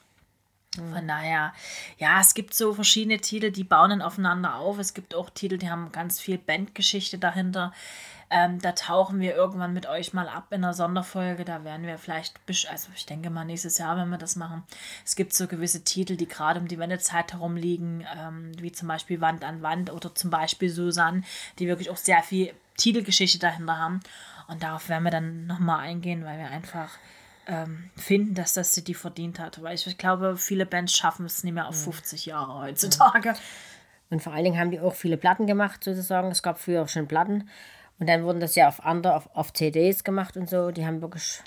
Mhm. 0.78 0.94
Von 0.94 1.08
daher, 1.08 1.54
ja, 1.98 2.20
es 2.20 2.34
gibt 2.34 2.54
so 2.54 2.74
verschiedene 2.74 3.20
Titel, 3.20 3.52
die 3.52 3.64
bauen 3.64 3.90
dann 3.90 4.02
aufeinander 4.02 4.56
auf. 4.56 4.78
Es 4.80 4.94
gibt 4.94 5.16
auch 5.16 5.30
Titel, 5.30 5.58
die 5.58 5.70
haben 5.70 5.92
ganz 5.92 6.20
viel 6.20 6.38
Bandgeschichte 6.38 7.18
dahinter. 7.18 7.74
Ähm, 8.30 8.60
da 8.60 8.72
tauchen 8.72 9.20
wir 9.20 9.36
irgendwann 9.36 9.74
mit 9.74 9.88
euch 9.88 10.14
mal 10.14 10.28
ab 10.28 10.48
in 10.50 10.64
einer 10.64 10.74
Sonderfolge. 10.74 11.46
Da 11.46 11.64
werden 11.64 11.86
wir 11.86 11.98
vielleicht, 11.98 12.40
also 12.70 12.90
ich 12.96 13.06
denke 13.06 13.30
mal 13.30 13.46
nächstes 13.46 13.78
Jahr, 13.78 13.98
wenn 13.98 14.10
wir 14.10 14.18
das 14.18 14.36
machen. 14.36 14.64
Es 15.06 15.16
gibt 15.16 15.34
so 15.34 15.48
gewisse 15.48 15.84
Titel, 15.84 16.16
die 16.16 16.28
gerade 16.28 16.60
um 16.60 16.68
die 16.68 16.80
Wendezeit 16.80 17.34
herum 17.34 17.56
liegen, 17.56 18.06
ähm, 18.18 18.52
wie 18.60 18.72
zum 18.72 18.88
Beispiel 18.88 19.22
Wand 19.22 19.44
an 19.44 19.62
Wand 19.62 19.92
oder 19.92 20.14
zum 20.16 20.32
Beispiel 20.32 20.70
Susanne, 20.70 21.22
die 21.60 21.68
wirklich 21.68 21.90
auch 21.90 21.98
sehr 21.98 22.24
viel 22.24 22.54
Titelgeschichte 22.78 23.40
dahinter 23.40 23.78
haben. 23.78 24.00
Und 24.48 24.64
darauf 24.64 24.90
werden 24.90 25.04
wir 25.04 25.12
dann 25.12 25.46
nochmal 25.48 25.80
eingehen, 25.80 26.26
weil 26.26 26.38
wir 26.38 26.50
einfach 26.50 26.90
ähm, 27.48 27.90
finden, 27.96 28.34
dass 28.34 28.54
das 28.54 28.74
City 28.74 28.94
verdient 28.94 29.40
hat. 29.40 29.62
Weil 29.62 29.76
ich, 29.76 29.86
ich 29.88 29.98
glaube, 29.98 30.38
viele 30.38 30.66
Bands 30.66 30.96
schaffen 30.96 31.26
es 31.26 31.44
nicht 31.44 31.54
mehr 31.54 31.68
auf 31.68 31.84
50 31.84 32.26
Jahre 32.26 32.56
heutzutage. 32.62 33.36
Und 34.10 34.22
vor 34.22 34.34
allen 34.34 34.44
Dingen 34.44 34.60
haben 34.60 34.72
die 34.72 34.80
auch 34.80 34.94
viele 34.94 35.18
Platten 35.18 35.48
gemacht, 35.48 35.84
sozusagen. 35.84 36.30
Es 36.30 36.44
gab 36.44 36.60
früher 36.60 36.84
auch 36.84 36.90
schon 36.90 37.08
Platten. 37.08 37.50
Und 38.00 38.10
dann 38.10 38.24
wurden 38.26 38.40
das 38.40 38.56
ja 38.56 38.68
auf 38.68 38.84
andere, 38.84 39.16
auf, 39.16 39.30
auf 39.34 39.54
CDs 39.54 40.04
gemacht 40.04 40.36
und 40.36 40.50
so. 40.50 40.72
Die 40.72 40.86
haben 40.86 41.02
wirklich 41.02 41.42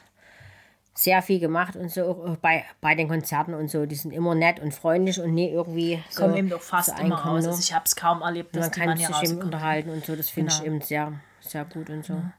sehr 0.99 1.23
viel 1.23 1.39
gemacht 1.39 1.77
und 1.77 1.93
so 1.93 2.37
bei, 2.43 2.65
bei 2.81 2.97
den 2.97 3.09
Konzerten 3.09 3.55
und 3.55 3.71
so. 3.71 3.87
Die 3.87 3.95
sind 3.95 4.13
immer 4.13 4.35
nett 4.35 4.59
und 4.59 4.75
freundlich 4.75 5.21
und 5.21 5.33
nie 5.33 5.49
irgendwie 5.49 6.03
so. 6.11 6.23
Kommen 6.23 6.37
eben 6.37 6.49
doch 6.49 6.61
fast 6.61 6.97
so 6.97 7.03
immer 7.03 7.25
aus. 7.25 7.47
Also 7.47 7.61
ich 7.61 7.73
habe 7.73 7.85
es 7.85 7.95
kaum 7.95 8.23
erlebt, 8.23 8.57
dass 8.57 8.77
man 8.77 8.89
kann 8.89 8.97
sich 8.97 9.31
eben 9.31 9.41
unterhalten 9.41 9.91
und 9.91 10.05
so. 10.05 10.17
Das 10.17 10.31
finde 10.31 10.51
genau. 10.51 10.63
ich 10.63 10.67
eben 10.67 10.81
sehr, 10.81 11.13
sehr 11.41 11.65
gut 11.67 11.89
und 11.91 12.05
so. 12.05 12.15
Ja. 12.15 12.33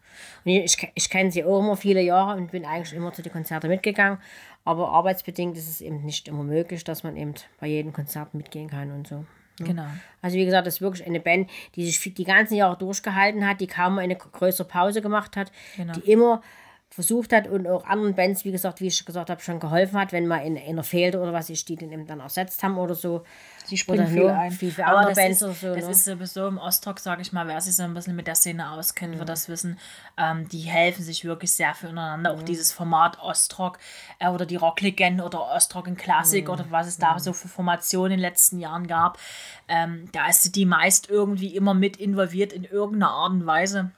Und 0.44 0.52
ich, 0.52 0.92
ich 0.94 1.10
kenne 1.10 1.32
sie 1.32 1.46
auch 1.46 1.60
immer 1.60 1.78
viele 1.78 2.02
Jahre 2.02 2.36
und 2.36 2.52
bin 2.52 2.66
eigentlich 2.66 2.94
immer 2.94 3.14
zu 3.14 3.22
den 3.22 3.32
Konzerten 3.32 3.70
mitgegangen. 3.70 4.20
Aber 4.66 4.90
arbeitsbedingt 4.90 5.56
ist 5.56 5.70
es 5.70 5.80
eben 5.80 6.04
nicht 6.04 6.28
immer 6.28 6.44
möglich, 6.44 6.84
dass 6.84 7.04
man 7.04 7.16
eben 7.16 7.36
bei 7.62 7.68
jedem 7.68 7.94
Konzert 7.94 8.34
mitgehen 8.34 8.70
kann 8.70 8.92
und 8.92 9.08
so. 9.08 9.24
Ne? 9.60 9.68
Genau. 9.68 9.88
Also 10.22 10.38
wie 10.38 10.46
gesagt, 10.46 10.68
das 10.68 10.76
ist 10.76 10.82
wirklich 10.82 11.06
eine 11.06 11.20
Band, 11.20 11.50
die 11.76 11.90
sich 11.90 12.14
die 12.14 12.24
ganzen 12.24 12.56
Jahre 12.56 12.78
durchgehalten 12.78 13.48
hat, 13.48 13.62
die 13.62 13.68
kaum 13.68 14.00
eine 14.00 14.16
größere 14.16 14.68
Pause 14.68 15.02
gemacht 15.02 15.38
hat, 15.38 15.52
genau. 15.76 15.94
die 15.94 16.12
immer 16.12 16.42
versucht 16.92 17.34
hat 17.34 17.48
und 17.48 17.68
auch 17.68 17.86
anderen 17.86 18.16
Bands, 18.16 18.44
wie 18.46 18.52
gesagt, 18.52 18.82
wie 18.82 18.88
ich 18.88 19.06
gesagt 19.06 19.30
habe, 19.30 19.42
schon 19.42 19.60
geholfen 19.60 20.00
hat, 20.00 20.12
wenn 20.12 20.26
mal 20.26 20.40
in 20.40 20.58
einer 20.58 20.84
fehlte 20.84 21.20
oder 21.20 21.34
was, 21.34 21.50
ich 21.50 21.64
die 21.64 21.76
dann 21.76 21.92
eben 21.92 22.08
dann 22.08 22.20
ersetzt 22.20 22.64
haben 22.64 22.78
oder 22.80 22.96
so. 22.96 23.24
Sie 23.66 23.78
springen 23.78 24.08
viel 24.08 24.28
ein. 24.28 24.52
Viel 24.52 24.72
für 24.72 24.88
Aber 24.88 25.08
das, 25.08 25.16
Bands 25.16 25.42
ist, 25.44 25.62
so, 25.62 25.76
das 25.76 25.86
ne? 25.86 25.92
ist 25.92 26.06
sowieso 26.06 26.48
im 26.48 26.58
Ostrock, 26.58 27.00
sage 27.00 27.22
ich 27.22 27.32
mal, 27.32 27.48
wer 27.48 27.62
sich 27.62 27.76
so 27.76 27.84
ein 27.84 27.94
bisschen 27.94 28.16
mit 28.16 28.26
der 28.26 28.34
Szene 28.34 28.72
auskennt, 28.72 29.14
mhm. 29.14 29.20
wird 29.20 29.30
das 29.30 29.48
wissen. 29.48 29.78
Ähm, 30.18 30.50
die 30.50 30.62
helfen 30.62 31.04
sich 31.04 31.26
wirklich 31.26 31.52
sehr 31.52 31.76
füreinander. 31.76 32.34
Mhm. 32.34 32.40
Auch 32.40 32.44
dieses 32.44 32.72
Format 32.72 33.20
Ostrock 33.22 33.78
äh, 34.18 34.30
oder 34.30 34.48
die 34.48 34.56
Rocklegenden 34.56 35.24
oder 35.24 35.42
Ostrock 35.42 35.88
in 35.88 35.96
Klassik 35.96 36.48
mhm. 36.48 36.54
oder 36.54 36.66
was 36.72 36.88
es 36.88 36.98
da 36.98 37.20
so 37.20 37.34
für 37.34 37.48
Formationen 37.48 38.14
in 38.14 38.18
den 38.18 38.22
letzten 38.22 38.60
Jahren 38.60 38.88
gab. 38.88 39.20
Ähm, 39.68 40.10
da 40.12 40.28
ist 40.28 40.56
die 40.56 40.66
meist 40.66 41.08
irgendwie 41.08 41.56
immer 41.56 41.76
mit 41.76 41.98
involviert 41.98 42.52
in 42.52 42.64
irgendeiner 42.64 43.12
Art 43.12 43.32
und 43.34 43.46
Weise. 43.46 43.92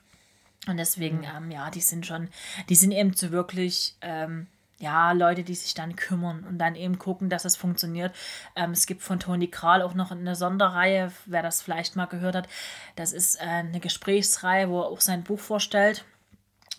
Und 0.67 0.77
deswegen, 0.77 1.23
ähm, 1.23 1.49
ja, 1.49 1.71
die 1.71 1.81
sind 1.81 2.05
schon, 2.05 2.29
die 2.69 2.75
sind 2.75 2.91
eben 2.91 3.13
so 3.13 3.31
wirklich, 3.31 3.95
ähm, 4.01 4.47
ja, 4.77 5.11
Leute, 5.11 5.43
die 5.43 5.55
sich 5.55 5.73
dann 5.73 5.95
kümmern 5.95 6.43
und 6.43 6.57
dann 6.57 6.75
eben 6.75 6.97
gucken, 6.99 7.29
dass 7.29 7.45
es 7.45 7.55
funktioniert. 7.55 8.13
Ähm, 8.55 8.71
es 8.71 8.85
gibt 8.85 9.01
von 9.03 9.19
Toni 9.19 9.47
Kral 9.47 9.81
auch 9.81 9.93
noch 9.93 10.11
eine 10.11 10.35
Sonderreihe, 10.35 11.11
wer 11.25 11.43
das 11.43 11.61
vielleicht 11.61 11.95
mal 11.95 12.05
gehört 12.05 12.35
hat. 12.35 12.49
Das 12.95 13.13
ist 13.13 13.35
äh, 13.35 13.45
eine 13.45 13.79
Gesprächsreihe, 13.79 14.69
wo 14.69 14.81
er 14.81 14.87
auch 14.87 15.01
sein 15.01 15.23
Buch 15.23 15.39
vorstellt. 15.39 16.03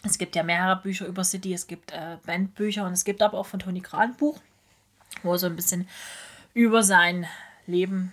Es 0.05 0.19
gibt 0.19 0.35
ja 0.35 0.43
mehrere 0.43 0.81
Bücher 0.81 1.07
über 1.07 1.23
City, 1.23 1.53
es 1.55 1.69
gibt 1.69 1.93
äh, 1.93 2.17
Bandbücher 2.27 2.85
und 2.87 2.93
es 2.93 3.05
gibt 3.05 3.23
aber 3.23 3.39
auch 3.39 3.47
von 3.47 3.61
Toni 3.61 3.81
Kral 3.81 4.09
ein 4.09 4.17
Buch, 4.17 4.41
wo 5.23 5.33
er 5.33 5.39
so 5.39 5.47
ein 5.47 5.57
bisschen 5.57 5.89
über 6.55 6.83
sein 6.83 7.27
Leben 7.67 8.13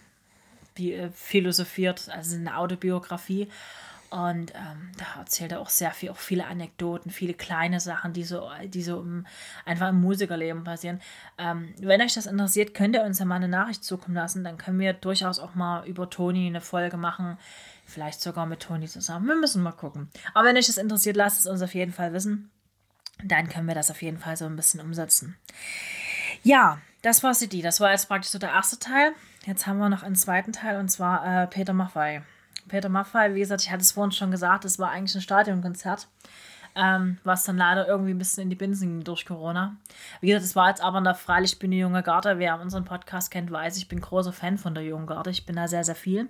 äh, 0.78 1.10
philosophiert, 1.10 2.10
also 2.10 2.36
eine 2.36 2.58
Autobiografie. 2.58 3.50
Und 4.10 4.54
ähm, 4.56 4.92
da 4.98 5.20
erzählt 5.20 5.52
er 5.52 5.60
auch 5.60 5.70
sehr 5.70 5.92
viel, 5.92 6.10
auch 6.10 6.18
viele 6.18 6.48
Anekdoten, 6.48 7.12
viele 7.12 7.36
kleine 7.36 7.80
Sachen, 7.80 8.12
die 8.12 8.24
so, 8.24 8.50
die 8.66 8.82
so 8.82 9.02
im, 9.02 9.28
einfach 9.66 9.90
im 9.90 10.02
Musikerleben 10.02 10.64
passieren. 10.64 11.00
Ähm, 11.38 11.74
wenn 11.80 12.02
euch 12.02 12.16
das 12.16 12.26
interessiert, 12.26 12.74
könnt 12.74 12.96
ihr 12.96 13.04
uns 13.04 13.20
ja 13.20 13.26
mal 13.26 13.36
eine 13.36 13.48
Nachricht 13.48 13.84
zukommen 13.84 14.16
lassen. 14.16 14.44
Dann 14.44 14.58
können 14.58 14.80
wir 14.80 14.94
durchaus 14.94 15.38
auch 15.40 15.54
mal 15.54 15.86
über 15.88 16.10
Toni 16.10 16.48
eine 16.48 16.62
Folge 16.62 16.98
machen. 16.98 17.38
Vielleicht 17.86 18.22
sogar 18.22 18.48
mit 18.48 18.62
Toni 18.62 18.88
zusammen. 18.88 19.28
Wir 19.28 19.36
müssen 19.36 19.62
mal 19.62 19.72
gucken. 19.72 20.10
Aber 20.34 20.48
wenn 20.48 20.58
euch 20.58 20.68
das 20.68 20.78
interessiert, 20.78 21.16
lasst 21.16 21.40
es 21.40 21.48
uns 21.48 21.62
auf 21.62 21.76
jeden 21.76 21.94
Fall 21.94 22.14
wissen. 22.14 22.50
Dann 23.24 23.50
können 23.50 23.68
wir 23.68 23.76
das 23.76 23.92
auf 23.92 24.02
jeden 24.02 24.18
Fall 24.18 24.38
so 24.38 24.46
ein 24.46 24.56
bisschen 24.56 24.80
umsetzen. 24.80 25.38
Ja, 26.42 26.80
das 27.02 27.22
war 27.22 27.34
CD. 27.34 27.62
Das 27.62 27.80
war 27.80 27.92
jetzt 27.92 28.08
praktisch 28.08 28.32
so 28.32 28.40
der 28.40 28.52
erste 28.52 28.80
Teil. 28.80 29.12
Jetzt 29.46 29.68
haben 29.68 29.78
wir 29.78 29.90
noch 29.90 30.04
einen 30.04 30.16
zweiten 30.16 30.52
Teil 30.52 30.80
und 30.80 30.90
zwar 30.90 31.44
äh, 31.44 31.48
Peter 31.48 31.74
Maffei. 31.74 32.24
Peter 32.70 32.90
Maffay, 32.90 33.36
wie 33.36 33.40
gesagt, 33.40 33.64
ich 33.64 33.72
hatte 33.72 33.82
es 33.82 33.92
vorhin 33.92 34.12
schon 34.12 34.32
gesagt, 34.32 34.64
es 34.64 34.80
war 34.80 34.92
eigentlich 34.92 35.16
ein 35.16 35.22
Stadionkonzert. 35.22 36.08
Ähm, 36.76 37.18
was 37.24 37.44
dann 37.44 37.58
leider 37.58 37.88
irgendwie 37.88 38.12
ein 38.12 38.18
bisschen 38.20 38.44
in 38.44 38.50
die 38.52 38.56
Binsen 38.56 38.88
ging 38.88 39.04
durch 39.04 39.26
Corona. 39.26 39.76
Wie 40.22 40.28
gesagt, 40.28 40.46
es 40.46 40.56
war 40.56 40.70
jetzt 40.70 40.82
aber 40.82 41.00
in 41.00 41.04
der 41.04 41.16
Freilich 41.16 41.58
bin 41.58 41.72
die 41.72 41.80
junge 41.80 42.04
Garde. 42.04 42.38
Wer 42.38 42.62
unseren 42.62 42.86
Podcast 42.86 43.32
kennt, 43.32 43.52
weiß, 43.52 43.78
ich 43.78 43.88
bin 43.88 44.00
großer 44.00 44.32
Fan 44.32 44.58
von 44.58 44.76
der 44.76 44.84
jungen 44.84 45.08
Garde. 45.08 45.32
Ich 45.32 45.46
bin 45.46 45.56
da 45.56 45.68
sehr, 45.68 45.84
sehr 45.84 45.96
viel. 45.96 46.30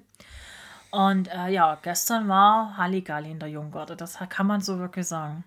Und 0.92 1.28
äh, 1.28 1.50
ja, 1.50 1.78
gestern 1.82 2.28
war 2.30 2.78
Halligalli 2.78 3.32
in 3.32 3.40
der 3.40 3.50
jungen 3.50 3.72
Garde. 3.72 3.96
Das 3.96 4.18
kann 4.30 4.48
man 4.48 4.62
so 4.62 4.80
wirklich 4.80 5.08
sagen. 5.08 5.44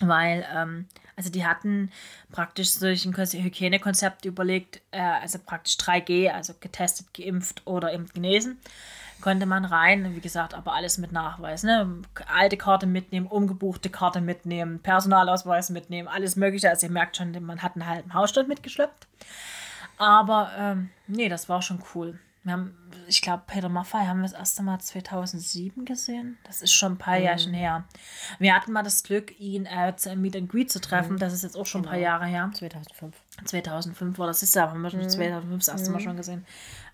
Weil, 0.00 0.46
ähm, 0.54 0.86
also 1.14 1.30
die 1.30 1.46
hatten 1.46 1.90
praktisch 2.32 2.70
solch 2.70 3.04
ein 3.04 3.14
Hygienekonzept 3.14 4.24
überlegt, 4.24 4.80
äh, 4.90 5.00
also 5.00 5.38
praktisch 5.44 5.76
3G, 5.76 6.30
also 6.30 6.54
getestet, 6.58 7.12
geimpft 7.14 7.66
oder 7.66 7.92
eben 7.92 8.06
genesen 8.06 8.58
konnte 9.20 9.46
man 9.46 9.64
rein, 9.64 10.14
wie 10.14 10.20
gesagt, 10.20 10.54
aber 10.54 10.74
alles 10.74 10.98
mit 10.98 11.12
Nachweis. 11.12 11.62
Ne? 11.62 12.02
Alte 12.32 12.56
Karte 12.56 12.86
mitnehmen, 12.86 13.26
umgebuchte 13.26 13.90
Karte 13.90 14.20
mitnehmen, 14.20 14.80
Personalausweis 14.80 15.70
mitnehmen, 15.70 16.08
alles 16.08 16.36
Mögliche. 16.36 16.70
Also 16.70 16.86
ihr 16.86 16.92
merkt 16.92 17.16
schon, 17.16 17.32
man 17.44 17.62
hat 17.62 17.74
einen 17.74 17.86
halben 17.86 18.14
Hausstand 18.14 18.48
mitgeschleppt. 18.48 19.06
Aber 19.96 20.52
ähm, 20.56 20.90
nee, 21.06 21.28
das 21.28 21.48
war 21.48 21.62
schon 21.62 21.82
cool. 21.94 22.18
Wir 22.44 22.52
haben, 22.52 22.74
ich 23.08 23.20
glaube, 23.20 23.42
Peter 23.46 23.68
Maffay 23.68 24.06
haben 24.06 24.20
wir 24.20 24.28
das 24.28 24.32
erste 24.32 24.62
Mal 24.62 24.78
2007 24.78 25.84
gesehen. 25.84 26.38
Das 26.44 26.62
ist 26.62 26.72
schon 26.72 26.92
ein 26.92 26.98
paar 26.98 27.18
mhm. 27.18 27.24
Jahre 27.24 27.50
her. 27.50 27.84
Wir 28.38 28.54
hatten 28.54 28.72
mal 28.72 28.82
das 28.82 29.02
Glück, 29.02 29.38
ihn 29.38 29.66
äh, 29.66 29.94
zu 29.96 30.14
Meet 30.16 30.36
and 30.36 30.48
Greet 30.48 30.70
zu 30.70 30.80
treffen. 30.80 31.14
Mhm. 31.14 31.18
Das 31.18 31.34
ist 31.34 31.42
jetzt 31.42 31.56
auch 31.56 31.66
schon 31.66 31.82
genau. 31.82 31.94
ein 31.94 32.02
paar 32.02 32.20
genau. 32.20 32.30
Jahre 32.32 32.46
her. 32.46 32.50
2005. 32.54 33.16
2005 33.44 34.18
war 34.18 34.28
das, 34.28 34.42
ist 34.42 34.54
ja, 34.54 34.70
haben 34.70 34.80
wir 34.80 34.88
schon 34.88 35.00
mhm. 35.00 35.10
2005 35.10 35.58
das 35.58 35.68
erste 35.68 35.90
Mal 35.90 35.98
mhm. 35.98 36.04
schon 36.04 36.16
gesehen. 36.16 36.46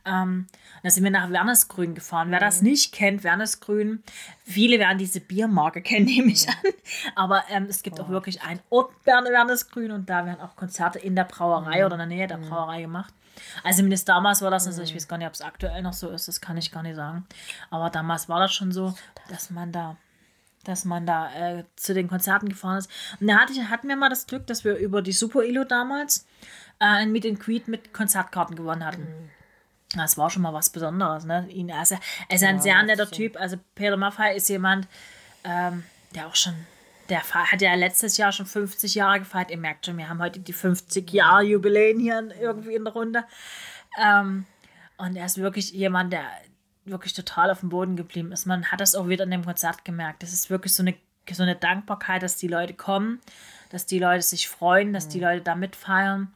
Ähm, 0.06 0.46
da 0.82 0.90
sind 0.90 1.04
wir 1.04 1.10
nach 1.10 1.30
Wernesgrün 1.30 1.94
gefahren. 1.94 2.30
Wer 2.30 2.40
das 2.40 2.60
mhm. 2.60 2.68
nicht 2.68 2.92
kennt, 2.92 3.24
Wernesgrün, 3.24 4.02
viele 4.44 4.78
werden 4.78 4.98
diese 4.98 5.20
Biermarke 5.20 5.82
kennen, 5.82 6.04
nehme 6.06 6.30
ich 6.30 6.46
mhm. 6.46 6.52
an. 6.52 6.72
Aber 7.14 7.44
ähm, 7.50 7.66
es 7.68 7.82
gibt 7.82 7.98
oh. 7.98 8.04
auch 8.04 8.08
wirklich 8.08 8.42
einen 8.42 8.60
Ort 8.70 8.92
Wernesgrün 9.04 9.90
und 9.90 10.10
da 10.10 10.26
werden 10.26 10.40
auch 10.40 10.56
Konzerte 10.56 10.98
in 10.98 11.16
der 11.16 11.24
Brauerei 11.24 11.80
mhm. 11.80 11.86
oder 11.86 11.94
in 11.94 11.98
der 11.98 12.06
Nähe 12.06 12.26
der 12.26 12.38
mhm. 12.38 12.48
Brauerei 12.48 12.82
gemacht. 12.82 13.14
Also 13.62 13.78
zumindest 13.78 14.08
damals 14.08 14.42
war 14.42 14.50
das, 14.50 14.66
also 14.66 14.82
ich 14.82 14.94
weiß 14.94 15.08
gar 15.08 15.18
nicht, 15.18 15.26
ob 15.26 15.34
es 15.34 15.40
aktuell 15.40 15.82
noch 15.82 15.92
so 15.92 16.08
ist, 16.10 16.28
das 16.28 16.40
kann 16.40 16.56
ich 16.56 16.70
gar 16.70 16.82
nicht 16.82 16.96
sagen. 16.96 17.26
Aber 17.70 17.90
damals 17.90 18.28
war 18.28 18.38
das 18.40 18.54
schon 18.54 18.72
so, 18.72 18.94
dass 19.28 19.50
man 19.50 19.72
da 19.72 19.96
dass 20.64 20.86
man 20.86 21.04
da 21.04 21.30
äh, 21.34 21.64
zu 21.76 21.92
den 21.92 22.08
Konzerten 22.08 22.48
gefahren 22.48 22.78
ist. 22.78 22.90
Und 23.20 23.28
da 23.28 23.38
hatte 23.38 23.52
ich, 23.52 23.62
hatten 23.68 23.86
wir 23.86 23.96
mal 23.96 24.08
das 24.08 24.26
Glück, 24.26 24.46
dass 24.46 24.64
wir 24.64 24.76
über 24.76 25.02
die 25.02 25.12
Super 25.12 25.44
Ilo 25.44 25.64
damals 25.64 26.26
äh, 26.80 26.86
ein 26.86 27.12
Meet 27.12 27.26
and 27.26 27.40
Greet 27.40 27.68
mit 27.68 27.92
Konzertkarten 27.92 28.56
gewonnen 28.56 28.84
hatten. 28.84 29.06
Das 29.96 30.18
war 30.18 30.30
schon 30.30 30.42
mal 30.42 30.52
was 30.52 30.70
Besonderes. 30.70 31.24
Ne? 31.24 31.46
Ihn, 31.50 31.70
also, 31.70 31.96
er 32.28 32.34
ist 32.34 32.42
ein 32.42 32.56
ja, 32.56 32.62
sehr 32.62 32.82
netter 32.82 33.10
Typ. 33.10 33.38
Also 33.40 33.56
Peter 33.74 33.96
Maffay 33.96 34.36
ist 34.36 34.48
jemand, 34.48 34.88
ähm, 35.44 35.84
der 36.14 36.26
auch 36.26 36.34
schon, 36.34 36.54
der 37.08 37.22
hat 37.22 37.60
ja 37.60 37.74
letztes 37.74 38.16
Jahr 38.16 38.32
schon 38.32 38.46
50 38.46 38.94
Jahre 38.94 39.20
gefeiert. 39.20 39.50
Ihr 39.50 39.58
merkt 39.58 39.86
schon, 39.86 39.98
wir 39.98 40.08
haben 40.08 40.20
heute 40.20 40.40
die 40.40 40.52
50 40.52 41.10
Jahre 41.12 41.42
Jubiläen 41.42 42.00
hier 42.00 42.28
irgendwie 42.40 42.74
in 42.74 42.84
der 42.84 42.92
Runde. 42.92 43.24
Ähm, 44.00 44.46
und 44.96 45.16
er 45.16 45.26
ist 45.26 45.38
wirklich 45.38 45.72
jemand, 45.72 46.12
der 46.12 46.24
wirklich 46.84 47.14
total 47.14 47.50
auf 47.50 47.60
dem 47.60 47.70
Boden 47.70 47.96
geblieben 47.96 48.32
ist. 48.32 48.46
Man 48.46 48.66
hat 48.66 48.80
das 48.80 48.94
auch 48.94 49.08
wieder 49.08 49.24
in 49.24 49.30
dem 49.30 49.44
Konzert 49.44 49.84
gemerkt. 49.84 50.22
Das 50.22 50.32
ist 50.32 50.50
wirklich 50.50 50.72
so 50.74 50.82
eine, 50.82 50.94
so 51.30 51.42
eine 51.42 51.56
Dankbarkeit, 51.56 52.22
dass 52.22 52.36
die 52.36 52.48
Leute 52.48 52.74
kommen, 52.74 53.20
dass 53.70 53.86
die 53.86 53.98
Leute 53.98 54.22
sich 54.22 54.48
freuen, 54.48 54.92
dass 54.92 55.08
die 55.08 55.18
mhm. 55.18 55.24
Leute 55.24 55.40
da 55.42 55.54
mitfeiern. 55.54 56.32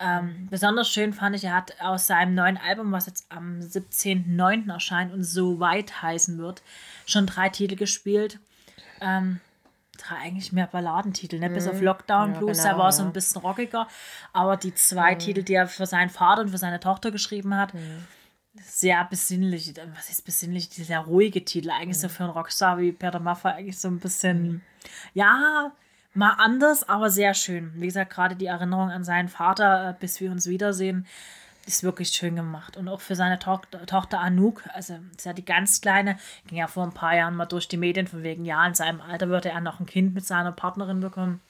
Ähm, 0.00 0.48
besonders 0.50 0.90
schön 0.90 1.12
fand 1.12 1.36
ich, 1.36 1.44
er 1.44 1.54
hat 1.54 1.78
aus 1.80 2.06
seinem 2.06 2.34
neuen 2.34 2.56
Album, 2.56 2.90
was 2.90 3.04
jetzt 3.04 3.26
am 3.28 3.60
17.09. 3.60 4.72
erscheint 4.72 5.12
und 5.12 5.22
so 5.22 5.60
weit 5.60 6.00
heißen 6.00 6.38
wird, 6.38 6.62
schon 7.06 7.26
drei 7.26 7.50
Titel 7.50 7.76
gespielt. 7.76 8.38
Ähm, 9.02 9.40
drei 9.98 10.16
eigentlich 10.16 10.52
mehr 10.52 10.66
Balladentitel, 10.66 11.38
ne? 11.38 11.50
Mhm. 11.50 11.54
bis 11.54 11.68
auf 11.68 11.82
Lockdown 11.82 12.32
ja, 12.32 12.38
Blues, 12.38 12.58
genau, 12.58 12.68
der 12.70 12.78
war 12.78 12.86
ja. 12.86 12.92
so 12.92 13.02
ein 13.02 13.12
bisschen 13.12 13.42
rockiger. 13.42 13.86
Aber 14.32 14.56
die 14.56 14.74
zwei 14.74 15.14
mhm. 15.14 15.18
Titel, 15.18 15.42
die 15.42 15.54
er 15.54 15.66
für 15.66 15.84
seinen 15.84 16.08
Vater 16.08 16.42
und 16.42 16.48
für 16.48 16.58
seine 16.58 16.80
Tochter 16.80 17.10
geschrieben 17.10 17.54
hat, 17.54 17.74
mhm. 17.74 18.04
sehr 18.62 19.04
besinnlich. 19.04 19.74
Was 19.94 20.08
ist 20.08 20.24
besinnlich? 20.24 20.70
Sehr 20.70 21.00
ruhige 21.00 21.44
Titel. 21.44 21.70
Eigentlich 21.70 21.98
so 21.98 22.08
mhm. 22.08 22.12
für 22.12 22.24
einen 22.24 22.32
Rockstar 22.32 22.78
wie 22.78 22.92
Peter 22.92 23.20
Maffay, 23.20 23.50
eigentlich 23.50 23.78
so 23.78 23.88
ein 23.88 24.00
bisschen, 24.00 24.42
mhm. 24.42 24.60
ja, 25.12 25.72
mal 26.14 26.34
anders, 26.38 26.88
aber 26.88 27.10
sehr 27.10 27.34
schön. 27.34 27.72
Wie 27.76 27.86
gesagt, 27.86 28.12
gerade 28.12 28.36
die 28.36 28.46
Erinnerung 28.46 28.90
an 28.90 29.04
seinen 29.04 29.28
Vater, 29.28 29.90
äh, 29.90 29.94
bis 29.98 30.20
wir 30.20 30.30
uns 30.30 30.46
wiedersehen, 30.46 31.06
ist 31.66 31.82
wirklich 31.82 32.08
schön 32.08 32.36
gemacht. 32.36 32.76
Und 32.76 32.88
auch 32.88 33.00
für 33.00 33.14
seine 33.14 33.38
Tochter, 33.38 33.84
Tochter 33.86 34.20
Anouk, 34.20 34.64
also 34.72 34.98
ist 35.16 35.26
ja 35.26 35.32
die 35.32 35.44
ganz 35.44 35.80
kleine, 35.80 36.18
ging 36.46 36.58
ja 36.58 36.66
vor 36.66 36.84
ein 36.84 36.94
paar 36.94 37.14
Jahren 37.14 37.36
mal 37.36 37.46
durch 37.46 37.68
die 37.68 37.76
Medien, 37.76 38.06
von 38.06 38.22
wegen, 38.22 38.44
ja, 38.44 38.66
in 38.66 38.74
seinem 38.74 39.00
Alter 39.00 39.28
würde 39.28 39.50
er 39.50 39.60
noch 39.60 39.78
ein 39.78 39.86
Kind 39.86 40.14
mit 40.14 40.26
seiner 40.26 40.52
Partnerin 40.52 41.00
bekommen. 41.00 41.40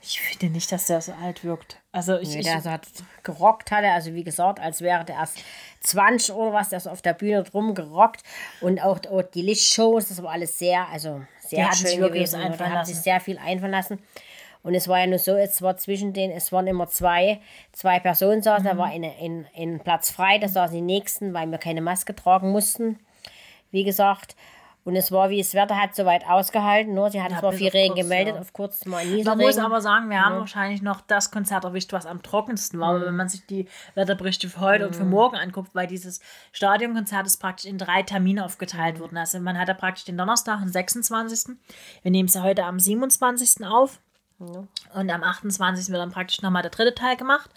Ich 0.00 0.20
finde 0.20 0.50
nicht, 0.50 0.70
dass 0.70 0.86
der 0.86 1.00
so 1.00 1.12
alt 1.12 1.42
wirkt. 1.42 1.80
Also 1.90 2.18
ich, 2.18 2.28
nee, 2.28 2.42
der 2.42 2.58
ich, 2.58 2.64
hat 2.66 2.86
gerockt 3.24 3.72
hat 3.72 3.82
er, 3.82 3.94
also 3.94 4.14
wie 4.14 4.22
gesagt, 4.22 4.60
als 4.60 4.80
wäre 4.80 5.04
der 5.04 5.16
erst 5.16 5.38
20 5.80 6.34
oder 6.34 6.52
was, 6.52 6.68
der 6.68 6.76
ist 6.76 6.86
auf 6.86 7.02
der 7.02 7.14
Bühne 7.14 7.42
drum 7.42 7.74
gerockt 7.74 8.22
und 8.60 8.80
auch, 8.80 9.00
auch 9.10 9.22
die 9.22 9.42
Lichtshows, 9.42 10.08
das 10.08 10.22
war 10.22 10.30
alles 10.30 10.56
sehr, 10.56 10.86
also 10.88 11.22
sehr 11.48 11.72
schön 11.72 12.00
gewesen. 12.00 12.40
Die 12.40 12.64
haben 12.64 12.84
sich 12.84 12.96
sehr 12.96 13.20
viel 13.20 13.38
einfallen 13.38 13.72
lassen. 13.72 13.98
Und 14.62 14.74
es 14.74 14.88
war 14.88 14.98
ja 14.98 15.06
nur 15.06 15.18
so, 15.18 15.36
es 15.36 15.62
war 15.62 15.76
zwischen 15.76 16.12
den, 16.12 16.30
es 16.30 16.52
waren 16.52 16.66
immer 16.66 16.88
zwei, 16.88 17.40
zwei 17.72 18.00
Personen 18.00 18.42
saßen, 18.42 18.64
mhm. 18.64 18.68
da 18.68 18.76
war 18.76 18.86
ein, 18.86 19.46
ein, 19.56 19.80
Platz 19.82 20.10
frei, 20.10 20.38
da 20.38 20.48
saßen 20.48 20.74
die 20.76 20.82
nächsten, 20.82 21.32
weil 21.32 21.46
wir 21.46 21.58
keine 21.58 21.80
Maske 21.80 22.14
tragen 22.14 22.50
mussten, 22.50 22.98
wie 23.70 23.84
gesagt. 23.84 24.36
Und 24.88 24.96
es 24.96 25.12
war, 25.12 25.28
wie 25.28 25.36
das 25.36 25.52
Wetter 25.52 25.76
hat, 25.76 25.94
soweit 25.94 26.26
ausgehalten. 26.26 26.94
Nur 26.94 27.10
sie 27.10 27.20
hat 27.20 27.30
ja, 27.30 27.40
zwar 27.40 27.52
viel 27.52 27.68
Regen 27.68 27.92
kurz, 27.92 28.06
gemeldet, 28.06 28.36
ja. 28.36 28.40
auf 28.40 28.54
kurz 28.54 28.86
mal 28.86 29.04
Nieselregen. 29.04 29.26
Man 29.26 29.38
muss 29.38 29.58
aber 29.58 29.82
sagen, 29.82 30.08
wir 30.08 30.16
ja. 30.16 30.22
haben 30.24 30.38
wahrscheinlich 30.38 30.80
noch 30.80 31.02
das 31.02 31.30
Konzert 31.30 31.64
erwischt, 31.64 31.92
was 31.92 32.06
am 32.06 32.22
trockensten 32.22 32.80
war. 32.80 32.94
Mhm. 32.94 33.02
Wenn 33.02 33.16
man 33.16 33.28
sich 33.28 33.44
die 33.44 33.68
Wetterberichte 33.96 34.48
für 34.48 34.60
heute 34.60 34.84
mhm. 34.84 34.86
und 34.86 34.96
für 34.96 35.04
mhm. 35.04 35.10
morgen 35.10 35.36
anguckt, 35.36 35.74
weil 35.74 35.88
dieses 35.88 36.20
Stadionkonzert 36.52 37.26
ist 37.26 37.36
praktisch 37.36 37.66
in 37.66 37.76
drei 37.76 38.02
Termine 38.02 38.46
aufgeteilt 38.46 38.96
mhm. 38.96 39.00
worden. 39.00 39.18
Also 39.18 39.38
man 39.40 39.58
hat 39.58 39.68
ja 39.68 39.74
praktisch 39.74 40.06
den 40.06 40.16
Donnerstag, 40.16 40.60
den 40.60 40.72
26. 40.72 41.54
Wir 42.00 42.10
nehmen 42.10 42.30
es 42.30 42.34
ja 42.34 42.42
heute 42.42 42.64
am 42.64 42.80
27. 42.80 43.66
auf. 43.66 44.00
Und 44.38 45.10
am 45.10 45.22
28. 45.22 45.88
wird 45.88 46.00
dann 46.00 46.12
praktisch 46.12 46.40
nochmal 46.40 46.62
der 46.62 46.70
dritte 46.70 46.94
Teil 46.94 47.18
gemacht. 47.18 47.50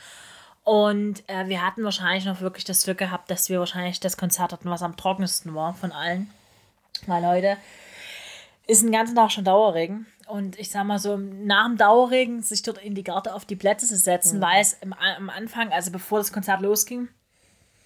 Und 0.65 1.23
äh, 1.29 1.47
wir 1.47 1.65
hatten 1.65 1.85
wahrscheinlich 1.85 2.25
noch 2.25 2.41
wirklich 2.41 2.65
das 2.65 2.83
Glück 2.83 2.97
gehabt, 2.97 3.31
dass 3.31 3.47
wir 3.47 3.59
wahrscheinlich 3.59 4.01
das 4.01 4.17
Konzert 4.17 4.51
hatten, 4.51 4.69
was 4.69 4.83
am 4.83 4.97
trockensten 4.97 5.55
war 5.55 5.73
von 5.73 5.93
allen. 5.93 6.29
Weil 7.07 7.25
heute 7.25 7.57
ist 8.67 8.83
den 8.83 8.91
ganzen 8.91 9.15
Tag 9.15 9.31
schon 9.31 9.43
Dauerregen. 9.43 10.05
und 10.27 10.57
ich 10.57 10.69
sag 10.69 10.85
mal 10.85 10.99
so, 10.99 11.17
nach 11.17 11.67
dem 11.67 11.77
Dauerregen 11.77 12.41
sich 12.41 12.61
dort 12.61 12.77
in 12.77 12.95
die 12.95 13.03
Garde 13.03 13.33
auf 13.33 13.45
die 13.45 13.55
Plätze 13.55 13.85
zu 13.85 13.97
setzen, 13.97 14.37
mhm. 14.37 14.41
weil 14.41 14.61
es 14.61 14.73
im, 14.81 14.93
am 14.93 15.29
Anfang, 15.29 15.71
also 15.71 15.91
bevor 15.91 16.19
das 16.19 16.31
Konzert 16.31 16.61
losging, 16.61 17.09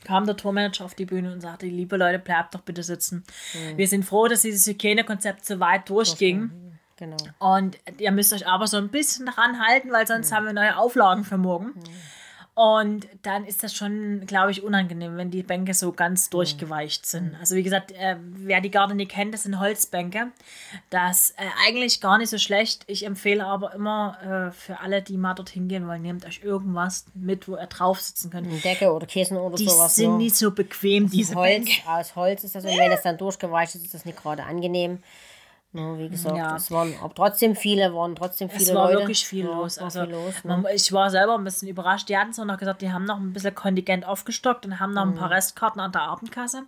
kam 0.04 0.26
der 0.26 0.38
Tourmanager 0.38 0.86
auf 0.86 0.94
die 0.94 1.06
Bühne 1.06 1.34
und 1.34 1.42
sagte, 1.42 1.66
liebe 1.66 1.98
Leute, 1.98 2.20
bleibt 2.20 2.54
doch 2.54 2.62
bitte 2.62 2.84
sitzen. 2.84 3.24
Mhm. 3.54 3.78
Wir 3.78 3.88
sind 3.88 4.06
froh, 4.06 4.28
dass 4.28 4.42
dieses 4.42 4.68
Hygienekonzept 4.68 5.46
so 5.46 5.60
weit 5.60 5.90
durchging. 5.90 6.52
Genau. 6.98 7.18
Und 7.40 7.78
ihr 7.98 8.12
müsst 8.12 8.32
euch 8.32 8.48
aber 8.48 8.68
so 8.68 8.78
ein 8.78 8.90
bisschen 8.90 9.26
dran 9.26 9.60
halten, 9.60 9.92
weil 9.92 10.08
sonst 10.08 10.30
mhm. 10.30 10.36
haben 10.36 10.46
wir 10.46 10.54
neue 10.54 10.78
Auflagen 10.78 11.24
für 11.24 11.38
morgen. 11.38 11.74
Mhm. 12.56 12.64
Und 12.64 13.08
dann 13.24 13.46
ist 13.46 13.64
das 13.64 13.76
schon, 13.76 14.26
glaube 14.26 14.52
ich, 14.52 14.64
unangenehm, 14.64 15.18
wenn 15.18 15.30
die 15.30 15.44
Bänke 15.44 15.74
so 15.74 15.92
ganz 15.92 16.30
durchgeweicht 16.30 17.06
sind. 17.06 17.36
Also 17.40 17.56
wie 17.56 17.64
gesagt, 17.64 17.92
äh, 17.92 18.16
wer 18.20 18.62
die 18.62 18.72
Garde 18.72 18.96
nicht 18.96 19.12
kennt, 19.12 19.34
das 19.34 19.44
sind 19.44 19.60
Holzbänke. 19.60 20.28
Das 20.90 21.32
äh, 21.32 21.44
eigentlich 21.68 22.00
gar 22.00 22.18
nicht 22.18 22.30
so 22.30 22.38
schlecht. 22.38 22.84
Ich 22.88 23.06
empfehle 23.06 23.46
aber 23.46 23.74
immer 23.74 24.50
äh, 24.50 24.52
für 24.52 24.80
alle, 24.80 25.02
die 25.02 25.18
mal 25.18 25.34
dorthin 25.34 25.68
gehen 25.68 25.88
wollen, 25.88 26.02
nehmt 26.02 26.26
euch 26.26 26.44
irgendwas 26.44 27.06
mit, 27.14 27.48
wo 27.48 27.58
ihr 27.58 27.68
drauf 27.68 28.00
sitzen 28.00 28.30
könnt. 28.30 28.48
Eine 28.48 28.60
Decke 28.60 28.92
oder 28.92 29.06
Kissen 29.06 29.38
oder 29.38 29.58
die 29.58 29.66
sowas. 29.66 29.96
Die 29.96 30.02
sind 30.02 30.12
nur. 30.12 30.20
nicht 30.20 30.36
so 30.36 30.52
bequem, 30.52 31.10
diese 31.10 31.36
Holz, 31.36 31.66
Bänke. 31.66 31.72
Aus 31.88 32.16
Holz 32.16 32.44
ist 32.44 32.56
das 32.56 32.64
und 32.64 32.78
wenn 32.78 32.92
es 32.92 33.02
dann 33.02 33.18
durchgeweicht 33.18 33.76
ist, 33.76 33.84
ist 33.84 33.94
das 33.94 34.06
nicht 34.06 34.22
gerade 34.22 34.44
angenehm. 34.44 35.00
Ja, 35.76 35.98
wie 35.98 36.10
gesagt, 36.10 36.38
ja. 36.38 36.56
es 36.56 36.72
waren 36.72 36.94
trotzdem 37.16 37.56
viele, 37.56 37.94
waren 37.94 38.16
trotzdem 38.16 38.50
viele 38.50 38.64
Es 38.64 38.74
war 38.74 38.86
Leute. 38.86 39.00
wirklich 39.00 39.26
viel 39.26 39.46
ja, 39.46 39.52
los. 39.52 39.78
Also, 39.78 40.04
viel 40.04 40.12
los 40.12 40.44
ne? 40.44 40.64
ich 40.74 40.92
war 40.94 41.10
selber 41.10 41.38
ein 41.38 41.44
bisschen 41.44 41.68
überrascht. 41.68 42.08
Die 42.08 42.18
hatten 42.18 42.32
so 42.32 42.46
noch 42.46 42.58
gesagt, 42.58 42.82
die 42.82 42.92
haben 42.92 43.04
noch 43.04 43.18
ein 43.18 43.34
bisschen 43.34 43.54
Kontingent 43.54 44.06
aufgestockt 44.06 44.66
und 44.66 44.80
haben 44.80 44.94
noch 44.94 45.04
ein 45.04 45.16
paar 45.16 45.28
mhm. 45.28 45.34
Restkarten 45.34 45.82
an 45.82 45.92
der 45.92 46.04
Abendkasse. 46.04 46.64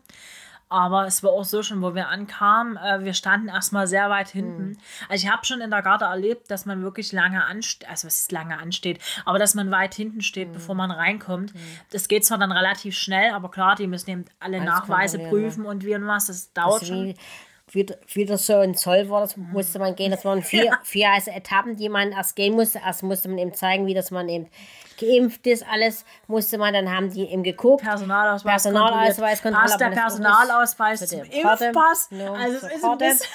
Aber 0.69 1.07
es 1.07 1.23
war 1.23 1.31
auch 1.31 1.45
so 1.45 1.63
schon, 1.63 1.81
wo 1.81 1.95
wir 1.95 2.09
ankamen, 2.09 2.75
äh, 2.75 3.03
wir 3.05 3.13
standen 3.13 3.47
erstmal 3.47 3.87
sehr 3.87 4.09
weit 4.09 4.27
hinten. 4.27 4.69
Mhm. 4.71 4.77
Also 5.07 5.25
ich 5.25 5.31
habe 5.31 5.45
schon 5.45 5.61
in 5.61 5.69
der 5.69 5.81
Garde 5.81 6.03
erlebt, 6.03 6.51
dass 6.51 6.65
man 6.65 6.83
wirklich 6.83 7.13
lange 7.13 7.45
ansteht, 7.45 7.89
also 7.89 8.07
was 8.07 8.19
ist 8.19 8.33
lange 8.33 8.59
ansteht, 8.59 8.99
aber 9.23 9.39
dass 9.39 9.55
man 9.55 9.71
weit 9.71 9.95
hinten 9.95 10.21
steht, 10.21 10.49
mhm. 10.49 10.53
bevor 10.53 10.75
man 10.75 10.91
reinkommt. 10.91 11.55
Mhm. 11.55 11.59
Das 11.91 12.09
geht 12.09 12.25
zwar 12.25 12.37
dann 12.37 12.51
relativ 12.51 12.97
schnell, 12.97 13.31
aber 13.31 13.49
klar, 13.49 13.75
die 13.75 13.87
müssen 13.87 14.09
eben 14.09 14.25
alle 14.41 14.57
Alles 14.57 14.69
Nachweise 14.69 15.19
prüfen 15.19 15.65
und 15.65 15.85
wie 15.85 15.95
und 15.95 16.05
was, 16.05 16.25
das 16.25 16.51
dauert 16.51 16.81
das 16.81 16.89
schon 16.89 17.15
wieder 17.74 18.38
so 18.38 18.57
ein 18.57 18.75
Zoll 18.75 19.09
war, 19.09 19.21
das 19.21 19.36
musste 19.38 19.79
man 19.79 19.95
gehen. 19.95 20.12
Das 20.12 20.24
waren 20.25 20.41
vier, 20.41 20.65
ja. 20.65 20.79
vier 20.83 21.09
also 21.12 21.31
Etappen, 21.31 21.75
die 21.75 21.89
man 21.89 22.12
erst 22.12 22.36
gehen 22.36 22.55
musste. 22.55 22.79
Erst 22.86 23.03
musste 23.03 23.27
man 23.29 23.38
eben 23.38 23.53
zeigen, 23.53 23.86
wie 23.88 23.93
das 23.93 24.12
man 24.12 24.29
eben 24.29 24.47
geimpft 24.97 25.45
ist, 25.45 25.63
alles 25.71 26.05
musste 26.27 26.57
man, 26.57 26.74
dann 26.74 26.91
haben 26.91 27.12
die 27.12 27.25
eben 27.25 27.43
geguckt. 27.43 27.83
Personalausweis, 27.83 28.63
Personalausweis 28.63 29.41
kontrolliert. 29.41 29.69
Passt 29.69 29.81
der 29.81 29.89
Personalausweis 29.89 31.07
zum 31.07 31.21
Impfpass? 31.21 32.09
No, 32.12 32.33
also 32.33 32.57
es 32.57 32.63
ist 32.63 32.83
ein 32.83 32.97
bisschen 32.97 33.27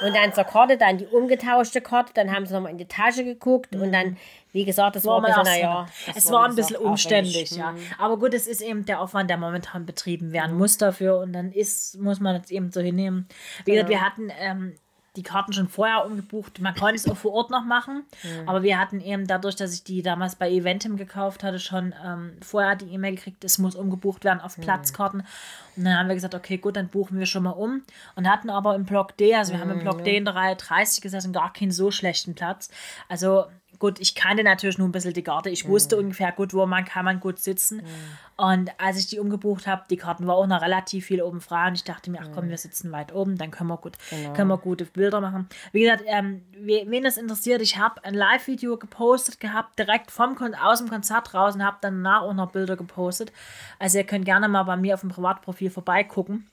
und 0.00 0.14
dann 0.14 0.32
zur 0.32 0.44
Karte, 0.44 0.76
dann 0.76 0.98
die 0.98 1.06
umgetauschte 1.06 1.80
Karte, 1.80 2.12
dann 2.14 2.32
haben 2.32 2.46
sie 2.46 2.54
nochmal 2.54 2.72
in 2.72 2.78
die 2.78 2.86
Tasche 2.86 3.24
geguckt 3.24 3.74
mhm. 3.74 3.82
und 3.82 3.92
dann, 3.92 4.16
wie 4.52 4.64
gesagt, 4.64 4.96
das 4.96 5.04
war, 5.04 5.22
war 5.22 5.28
ein 5.28 5.34
bisschen, 5.34 5.44
naja. 5.44 5.86
Es 6.14 6.30
war, 6.30 6.46
ein 6.46 6.54
bisschen 6.54 6.76
umständlich, 6.76 7.50
ja. 7.50 7.72
Mhm. 7.72 7.78
Aber 7.98 8.18
gut, 8.18 8.34
es 8.34 8.46
ist 8.46 8.60
eben 8.60 8.84
der 8.84 9.00
Aufwand, 9.00 9.28
der 9.28 9.36
momentan 9.36 9.84
betrieben 9.84 10.32
werden 10.32 10.52
mhm. 10.52 10.58
muss 10.58 10.78
dafür 10.78 11.18
und 11.18 11.32
dann 11.32 11.52
ist, 11.52 11.98
muss 11.98 12.20
man 12.20 12.36
es 12.36 12.50
eben 12.50 12.72
so 12.72 12.80
hinnehmen. 12.80 13.28
Wie 13.64 13.72
gesagt, 13.72 13.90
wir 13.90 14.00
hatten 14.00 14.30
ähm, 14.38 14.74
die 15.18 15.22
Karten 15.22 15.52
schon 15.52 15.68
vorher 15.68 16.06
umgebucht. 16.06 16.60
Man 16.60 16.74
konnte 16.74 16.94
es 16.94 17.08
auch 17.08 17.16
vor 17.16 17.32
Ort 17.32 17.50
noch 17.50 17.64
machen, 17.64 18.04
mhm. 18.22 18.48
aber 18.48 18.62
wir 18.62 18.78
hatten 18.78 19.00
eben 19.00 19.26
dadurch, 19.26 19.56
dass 19.56 19.74
ich 19.74 19.82
die 19.82 20.00
damals 20.00 20.36
bei 20.36 20.50
Eventim 20.50 20.96
gekauft 20.96 21.42
hatte, 21.42 21.58
schon 21.58 21.94
ähm, 22.04 22.36
vorher 22.40 22.76
die 22.76 22.86
E-Mail 22.86 23.16
gekriegt, 23.16 23.44
es 23.44 23.58
muss 23.58 23.74
umgebucht 23.74 24.24
werden 24.24 24.40
auf 24.40 24.56
mhm. 24.56 24.62
Platzkarten. 24.62 25.20
Und 25.76 25.84
dann 25.84 25.98
haben 25.98 26.08
wir 26.08 26.14
gesagt, 26.14 26.34
okay, 26.34 26.56
gut, 26.58 26.76
dann 26.76 26.88
buchen 26.88 27.18
wir 27.18 27.26
schon 27.26 27.42
mal 27.42 27.50
um 27.50 27.82
und 28.14 28.28
hatten 28.28 28.48
aber 28.48 28.74
im 28.74 28.84
Block 28.84 29.16
D, 29.16 29.34
also 29.34 29.52
wir 29.52 29.58
mhm. 29.58 29.62
haben 29.62 29.70
im 29.70 29.78
mhm, 29.78 29.82
Block 29.82 30.04
D 30.04 30.16
in 30.16 30.24
der 30.24 30.34
Reihe 30.34 30.56
30 30.56 31.02
gesessen, 31.02 31.32
gar 31.32 31.52
keinen 31.52 31.72
so 31.72 31.90
schlechten 31.90 32.34
Platz. 32.34 32.70
Also 33.08 33.46
gut, 33.78 34.00
ich 34.00 34.14
kannte 34.14 34.42
natürlich 34.42 34.78
nur 34.78 34.88
ein 34.88 34.92
bisschen 34.92 35.12
die 35.12 35.22
Karte. 35.22 35.50
Ich 35.50 35.66
wusste 35.66 35.96
mhm. 35.96 36.04
ungefähr 36.04 36.32
gut, 36.32 36.54
wo 36.54 36.66
man 36.66 36.84
kann 36.84 37.04
man 37.04 37.20
gut 37.20 37.38
sitzen. 37.38 37.78
Mhm. 37.78 37.84
Und 38.36 38.70
als 38.78 38.98
ich 38.98 39.06
die 39.06 39.18
umgebucht 39.18 39.66
habe, 39.66 39.84
die 39.90 39.96
Karten 39.96 40.26
war 40.26 40.36
auch 40.36 40.46
noch 40.46 40.62
relativ 40.62 41.06
viel 41.06 41.22
oben 41.22 41.40
frei 41.40 41.68
und 41.68 41.74
ich 41.74 41.84
dachte 41.84 42.10
mir, 42.10 42.20
ach 42.22 42.28
komm, 42.34 42.46
mhm. 42.46 42.50
wir 42.50 42.58
sitzen 42.58 42.92
weit 42.92 43.12
oben, 43.12 43.36
dann 43.36 43.50
können 43.50 43.68
wir 43.68 43.76
gut, 43.76 43.96
genau. 44.10 44.32
können 44.32 44.48
wir 44.48 44.58
gute 44.58 44.84
Bilder 44.84 45.20
machen. 45.20 45.48
Wie 45.72 45.82
gesagt, 45.82 46.04
ähm, 46.06 46.42
wen 46.52 47.02
das 47.02 47.16
interessiert, 47.16 47.62
ich 47.62 47.78
habe 47.78 48.04
ein 48.04 48.14
Live-Video 48.14 48.76
gepostet 48.76 49.40
gehabt, 49.40 49.78
direkt 49.78 50.10
vom 50.10 50.36
aus 50.62 50.78
dem 50.78 50.88
Konzert 50.88 51.34
raus 51.34 51.54
und 51.54 51.64
habe 51.64 51.78
danach 51.80 52.22
auch 52.22 52.34
noch 52.34 52.52
Bilder 52.52 52.76
gepostet. 52.76 53.32
Also 53.78 53.98
ihr 53.98 54.04
könnt 54.04 54.24
gerne 54.24 54.48
mal 54.48 54.62
bei 54.62 54.76
mir 54.76 54.94
auf 54.94 55.00
dem 55.00 55.10
Privatprofil 55.10 55.70
vorbeigucken. 55.70 56.46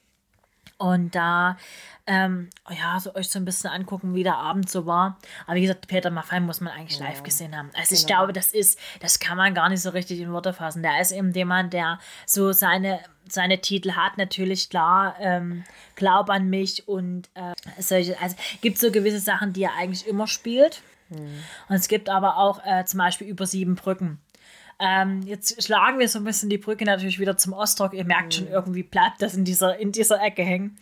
Und 0.77 1.15
da, 1.15 1.57
ähm, 2.05 2.49
ja, 2.69 2.99
so 2.99 3.15
euch 3.15 3.29
so 3.29 3.39
ein 3.39 3.45
bisschen 3.45 3.69
angucken, 3.69 4.13
wie 4.13 4.23
der 4.23 4.35
Abend 4.35 4.69
so 4.69 4.85
war. 4.85 5.17
Aber 5.47 5.55
wie 5.55 5.61
gesagt, 5.61 5.87
Peter 5.87 6.11
Maffay 6.11 6.41
muss 6.41 6.59
man 6.59 6.73
eigentlich 6.73 6.99
live 6.99 7.23
gesehen 7.23 7.55
haben. 7.57 7.69
Also 7.75 7.89
genau. 7.89 7.99
ich 7.99 8.07
glaube, 8.07 8.33
das 8.33 8.51
ist, 8.51 8.77
das 8.99 9.19
kann 9.19 9.37
man 9.37 9.53
gar 9.53 9.69
nicht 9.69 9.81
so 9.81 9.91
richtig 9.91 10.19
in 10.19 10.33
Worte 10.33 10.53
fassen. 10.53 10.83
Der 10.83 10.99
ist 10.99 11.11
eben 11.11 11.31
jemand, 11.31 11.71
der 11.71 11.99
so 12.25 12.51
seine, 12.51 12.99
seine 13.29 13.61
Titel 13.61 13.93
hat, 13.93 14.17
natürlich 14.17 14.69
klar, 14.69 15.15
ähm, 15.19 15.63
Glaub 15.95 16.29
an 16.29 16.49
mich 16.49 16.87
und 16.89 17.29
äh, 17.35 17.53
solche, 17.81 18.19
also 18.19 18.35
gibt 18.61 18.77
so 18.77 18.91
gewisse 18.91 19.19
Sachen, 19.19 19.53
die 19.53 19.63
er 19.63 19.75
eigentlich 19.75 20.05
immer 20.05 20.27
spielt. 20.27 20.81
Mhm. 21.09 21.43
Und 21.69 21.75
es 21.75 21.87
gibt 21.87 22.09
aber 22.09 22.37
auch 22.37 22.59
äh, 22.65 22.83
zum 22.83 22.97
Beispiel 22.97 23.27
über 23.27 23.45
sieben 23.45 23.75
Brücken. 23.75 24.19
Ähm, 24.79 25.21
jetzt 25.25 25.63
schlagen 25.63 25.99
wir 25.99 26.09
so 26.09 26.19
ein 26.19 26.25
bisschen 26.25 26.49
die 26.49 26.57
Brücke 26.57 26.85
natürlich 26.85 27.19
wieder 27.19 27.37
zum 27.37 27.53
Ostrock. 27.53 27.93
Ihr 27.93 28.05
merkt 28.05 28.33
schon, 28.33 28.45
mhm. 28.45 28.51
irgendwie 28.51 28.83
bleibt 28.83 29.21
das 29.21 29.35
in 29.35 29.45
dieser, 29.45 29.77
in 29.77 29.91
dieser 29.91 30.21
Ecke 30.21 30.43
hängen. 30.43 30.77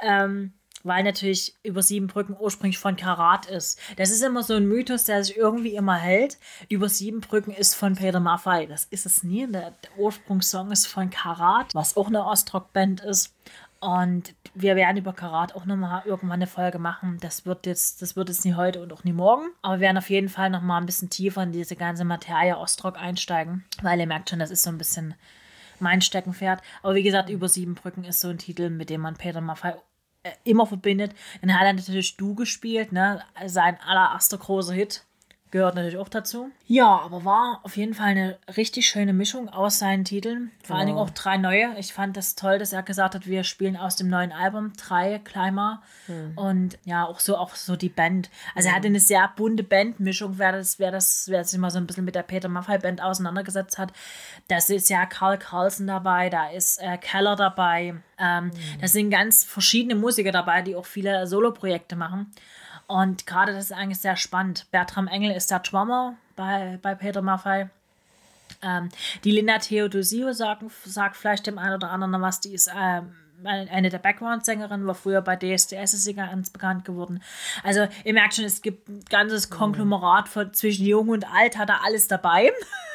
Ähm, 0.00 0.52
weil 0.84 1.04
natürlich 1.04 1.54
über 1.62 1.82
sieben 1.82 2.08
Brücken 2.08 2.36
ursprünglich 2.38 2.78
von 2.78 2.96
Karat 2.96 3.46
ist. 3.46 3.78
Das 3.96 4.10
ist 4.10 4.22
immer 4.22 4.42
so 4.42 4.54
ein 4.54 4.66
Mythos, 4.66 5.04
der 5.04 5.22
sich 5.22 5.36
irgendwie 5.36 5.74
immer 5.76 5.96
hält. 5.96 6.38
Über 6.68 6.88
sieben 6.88 7.20
Brücken 7.20 7.52
ist 7.52 7.74
von 7.74 7.94
Peter 7.94 8.20
Maffay. 8.20 8.66
Das 8.66 8.84
ist 8.84 9.06
es 9.06 9.22
nie. 9.22 9.46
Der, 9.46 9.70
der 9.70 9.98
Ursprungssong 9.98 10.72
ist 10.72 10.86
von 10.86 11.10
Karat, 11.10 11.74
was 11.74 11.96
auch 11.96 12.08
eine 12.08 12.24
Ostrock-Band 12.26 13.00
ist. 13.02 13.34
Und 13.80 14.34
wir 14.54 14.76
werden 14.76 14.96
über 14.96 15.12
Karat 15.12 15.54
auch 15.54 15.64
nochmal 15.64 16.02
irgendwann 16.04 16.36
eine 16.36 16.46
Folge 16.46 16.78
machen. 16.78 17.18
Das 17.20 17.46
wird 17.46 17.66
jetzt, 17.66 18.02
das 18.02 18.16
wird 18.16 18.28
jetzt 18.28 18.44
nie 18.44 18.54
heute 18.54 18.82
und 18.82 18.92
auch 18.92 19.04
nie 19.04 19.12
morgen. 19.12 19.48
Aber 19.62 19.76
wir 19.76 19.80
werden 19.80 19.98
auf 19.98 20.10
jeden 20.10 20.28
Fall 20.28 20.50
nochmal 20.50 20.80
ein 20.80 20.86
bisschen 20.86 21.10
tiefer 21.10 21.42
in 21.42 21.52
diese 21.52 21.76
ganze 21.76 22.04
Materie 22.04 22.58
Ostrock 22.58 22.98
einsteigen. 22.98 23.64
Weil 23.80 24.00
ihr 24.00 24.06
merkt 24.06 24.30
schon, 24.30 24.38
das 24.38 24.50
ist 24.50 24.62
so 24.62 24.70
ein 24.70 24.78
bisschen 24.78 25.14
mein 25.80 26.02
Steckenpferd. 26.02 26.60
Aber 26.82 26.94
wie 26.94 27.02
gesagt, 27.02 27.30
über 27.30 27.48
sieben 27.48 27.74
Brücken 27.74 28.04
ist 28.04 28.20
so 28.20 28.28
ein 28.28 28.38
Titel, 28.38 28.70
mit 28.70 28.90
dem 28.90 29.00
man 29.00 29.16
Peter 29.16 29.40
Maffay 29.40 29.74
äh, 30.22 30.30
immer 30.44 30.66
verbindet. 30.66 31.14
Dann 31.40 31.58
hat 31.58 31.66
er 31.66 31.72
natürlich 31.72 32.16
Du 32.16 32.34
gespielt, 32.34 32.92
ne? 32.92 33.22
Sein 33.46 33.78
allererster 33.86 34.38
großer 34.38 34.74
Hit 34.74 35.04
gehört 35.52 35.74
natürlich 35.74 35.98
auch 35.98 36.08
dazu. 36.08 36.50
Ja, 36.66 36.86
aber 36.86 37.26
war 37.26 37.60
auf 37.62 37.76
jeden 37.76 37.92
Fall 37.92 38.08
eine 38.08 38.38
richtig 38.56 38.88
schöne 38.88 39.12
Mischung 39.12 39.50
aus 39.50 39.78
seinen 39.78 40.04
Titeln. 40.04 40.50
Vor 40.64 40.76
allen 40.76 40.86
Dingen 40.86 40.98
auch 40.98 41.10
drei 41.10 41.36
neue. 41.36 41.78
Ich 41.78 41.92
fand 41.92 42.16
das 42.16 42.34
toll, 42.34 42.58
dass 42.58 42.72
er 42.72 42.82
gesagt 42.82 43.14
hat, 43.14 43.26
wir 43.26 43.44
spielen 43.44 43.76
aus 43.76 43.94
dem 43.94 44.08
neuen 44.08 44.32
Album 44.32 44.72
drei 44.78 45.20
Climber 45.22 45.82
hm. 46.06 46.32
und 46.36 46.78
ja, 46.84 47.04
auch 47.04 47.20
so 47.20 47.36
auch 47.36 47.54
so 47.54 47.76
die 47.76 47.90
Band. 47.90 48.30
Also 48.54 48.68
hm. 48.68 48.72
er 48.72 48.76
hatte 48.76 48.88
eine 48.88 49.00
sehr 49.00 49.30
bunte 49.36 49.62
Bandmischung, 49.62 50.38
wer 50.38 50.52
das, 50.52 50.78
wer 50.78 50.90
das, 50.90 51.26
wer 51.28 51.44
sich 51.44 51.60
mal 51.60 51.70
so 51.70 51.78
ein 51.78 51.86
bisschen 51.86 52.06
mit 52.06 52.14
der 52.14 52.22
Peter 52.22 52.48
Maffay 52.48 52.78
Band 52.78 53.02
auseinandergesetzt 53.02 53.76
hat. 53.76 53.92
Da 54.48 54.56
ist 54.56 54.88
ja 54.88 55.04
Carl 55.04 55.36
Carlson 55.36 55.86
dabei, 55.86 56.30
da 56.30 56.48
ist 56.48 56.80
äh, 56.80 56.96
Keller 56.96 57.36
dabei. 57.36 57.94
Ähm, 58.18 58.44
hm. 58.44 58.52
Da 58.80 58.88
sind 58.88 59.10
ganz 59.10 59.44
verschiedene 59.44 59.96
Musiker 59.96 60.32
dabei, 60.32 60.62
die 60.62 60.76
auch 60.76 60.86
viele 60.86 61.26
Soloprojekte 61.26 61.94
machen. 61.94 62.32
Und 62.86 63.26
gerade 63.26 63.52
das 63.52 63.66
ist 63.66 63.72
eigentlich 63.72 64.00
sehr 64.00 64.16
spannend. 64.16 64.66
Bertram 64.70 65.08
Engel 65.08 65.32
ist 65.32 65.50
der 65.50 65.60
Drummer 65.60 66.16
bei, 66.36 66.78
bei 66.82 66.94
Peter 66.94 67.22
Maffay. 67.22 67.68
Ähm, 68.62 68.90
die 69.24 69.30
Linda 69.30 69.58
Theodosio 69.58 70.32
sagt, 70.32 70.62
sagt 70.84 71.16
vielleicht 71.16 71.46
dem 71.46 71.58
einen 71.58 71.74
oder 71.74 71.90
anderen 71.90 72.20
was, 72.22 72.40
die 72.40 72.52
ist 72.52 72.70
ähm, 72.76 73.14
eine 73.44 73.90
der 73.90 73.98
Background-Sängerinnen, 73.98 74.86
war 74.86 74.94
früher 74.94 75.20
bei 75.20 75.36
DSDS 75.36 75.94
ist 75.94 76.04
sie 76.04 76.14
ganz 76.14 76.50
bekannt 76.50 76.84
geworden. 76.84 77.22
Also 77.62 77.88
ihr 78.04 78.12
merkt 78.12 78.34
schon, 78.34 78.44
es 78.44 78.62
gibt 78.62 78.88
ein 78.88 79.00
ganzes. 79.08 79.50
Konglomerat 79.50 80.28
von 80.28 80.52
zwischen 80.54 80.86
Jung 80.86 81.08
und 81.08 81.26
Alt, 81.32 81.58
hat 81.58 81.68
er 81.68 81.84
alles 81.84 82.08
dabei. 82.08 82.50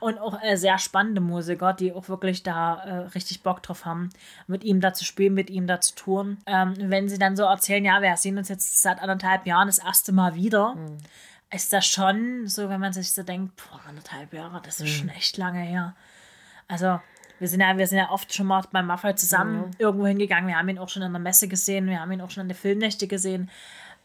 und 0.00 0.18
auch 0.18 0.42
äh, 0.42 0.56
sehr 0.56 0.78
spannende 0.78 1.20
Musiker, 1.20 1.72
die 1.72 1.92
auch 1.92 2.08
wirklich 2.08 2.42
da 2.42 2.82
äh, 2.82 2.94
richtig 3.08 3.42
Bock 3.42 3.62
drauf 3.62 3.84
haben, 3.84 4.10
mit 4.46 4.64
ihm 4.64 4.80
da 4.80 4.92
zu 4.92 5.04
spielen, 5.04 5.34
mit 5.34 5.50
ihm 5.50 5.66
da 5.66 5.80
zu 5.80 5.94
touren. 5.94 6.38
Ähm, 6.46 6.74
wenn 6.78 7.08
sie 7.08 7.18
dann 7.18 7.36
so 7.36 7.44
erzählen, 7.44 7.84
ja, 7.84 8.02
wir 8.02 8.16
sehen 8.16 8.38
uns 8.38 8.48
jetzt 8.48 8.82
seit 8.82 9.00
anderthalb 9.00 9.46
Jahren 9.46 9.68
das 9.68 9.78
erste 9.78 10.12
Mal 10.12 10.34
wieder, 10.34 10.74
mhm. 10.74 10.98
ist 11.52 11.72
das 11.72 11.86
schon 11.86 12.46
so, 12.46 12.68
wenn 12.68 12.80
man 12.80 12.92
sich 12.92 13.12
so 13.12 13.22
denkt, 13.22 13.56
boah, 13.56 13.80
anderthalb 13.88 14.32
Jahre, 14.32 14.60
das 14.64 14.80
ist 14.80 14.88
mhm. 14.88 14.98
schon 14.98 15.08
echt 15.10 15.36
lange 15.36 15.60
her. 15.60 15.94
Also, 16.68 17.00
wir 17.38 17.48
sind 17.48 17.60
ja, 17.60 17.76
wir 17.76 17.86
sind 17.86 17.98
ja 17.98 18.10
oft 18.10 18.32
schon 18.32 18.46
mal 18.46 18.62
beim 18.72 18.86
Maffei 18.86 19.12
zusammen 19.12 19.58
mhm. 19.58 19.70
irgendwo 19.78 20.06
hingegangen. 20.06 20.48
Wir 20.48 20.56
haben 20.56 20.68
ihn 20.68 20.78
auch 20.78 20.88
schon 20.88 21.02
in 21.02 21.12
der 21.12 21.20
Messe 21.20 21.48
gesehen, 21.48 21.86
wir 21.86 22.00
haben 22.00 22.12
ihn 22.12 22.20
auch 22.20 22.30
schon 22.30 22.42
in 22.42 22.48
der 22.48 22.56
Filmnächte 22.56 23.06
gesehen. 23.06 23.50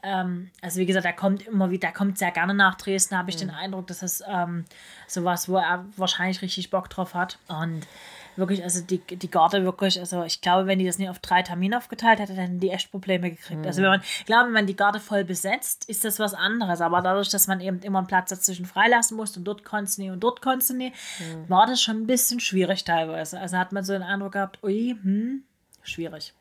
Ähm, 0.03 0.49
also 0.61 0.79
wie 0.79 0.85
gesagt, 0.85 1.05
er 1.05 1.13
kommt 1.13 1.47
immer 1.47 1.71
wieder, 1.71 1.89
er 1.89 1.93
kommt 1.93 2.17
sehr 2.17 2.31
gerne 2.31 2.53
nach 2.53 2.75
Dresden, 2.75 3.17
habe 3.17 3.29
ich 3.29 3.35
mhm. 3.37 3.41
den 3.41 3.49
Eindruck, 3.51 3.87
dass 3.87 3.99
das 3.99 4.23
ähm, 4.27 4.65
sowas, 5.07 5.47
wo 5.47 5.57
er 5.57 5.85
wahrscheinlich 5.97 6.41
richtig 6.41 6.69
Bock 6.69 6.89
drauf 6.89 7.13
hat. 7.13 7.37
Und 7.47 7.87
wirklich, 8.35 8.63
also 8.63 8.81
die, 8.81 8.99
die 8.99 9.31
Garde 9.31 9.63
wirklich, 9.63 9.99
also 9.99 10.23
ich 10.23 10.41
glaube, 10.41 10.67
wenn 10.67 10.79
die 10.79 10.85
das 10.85 10.97
nicht 10.97 11.09
auf 11.09 11.19
drei 11.19 11.41
Termine 11.41 11.77
aufgeteilt 11.77 12.19
hätte, 12.19 12.33
dann 12.33 12.45
hätten 12.45 12.59
die 12.59 12.69
echt 12.69 12.91
Probleme 12.91 13.29
gekriegt. 13.29 13.61
Mhm. 13.61 13.67
Also 13.67 13.81
wenn 13.81 13.89
man, 13.89 14.01
ich 14.01 14.25
glaube, 14.25 14.45
wenn 14.45 14.53
man 14.53 14.67
die 14.67 14.75
Garde 14.75 14.99
voll 14.99 15.23
besetzt, 15.23 15.87
ist 15.89 16.03
das 16.05 16.19
was 16.19 16.33
anderes. 16.33 16.81
Aber 16.81 17.01
dadurch, 17.01 17.29
dass 17.29 17.47
man 17.47 17.59
eben 17.59 17.79
immer 17.79 17.99
einen 17.99 18.07
Platz 18.07 18.29
dazwischen 18.29 18.65
freilassen 18.65 19.17
musste 19.17 19.39
und 19.39 19.45
dort 19.45 19.63
konntest 19.63 19.97
du 19.97 20.03
nicht 20.03 20.11
und 20.11 20.19
dort 20.21 20.41
konntest 20.41 20.71
du 20.71 20.75
nicht, 20.75 20.95
mhm. 21.19 21.49
war 21.49 21.67
das 21.67 21.81
schon 21.81 21.97
ein 21.97 22.07
bisschen 22.07 22.39
schwierig 22.39 22.83
teilweise. 22.83 23.39
Also 23.39 23.57
hat 23.57 23.71
man 23.71 23.83
so 23.83 23.93
den 23.93 24.03
Eindruck 24.03 24.33
gehabt, 24.33 24.63
ui, 24.63 24.97
hm, 25.01 25.43
schwierig. 25.83 26.33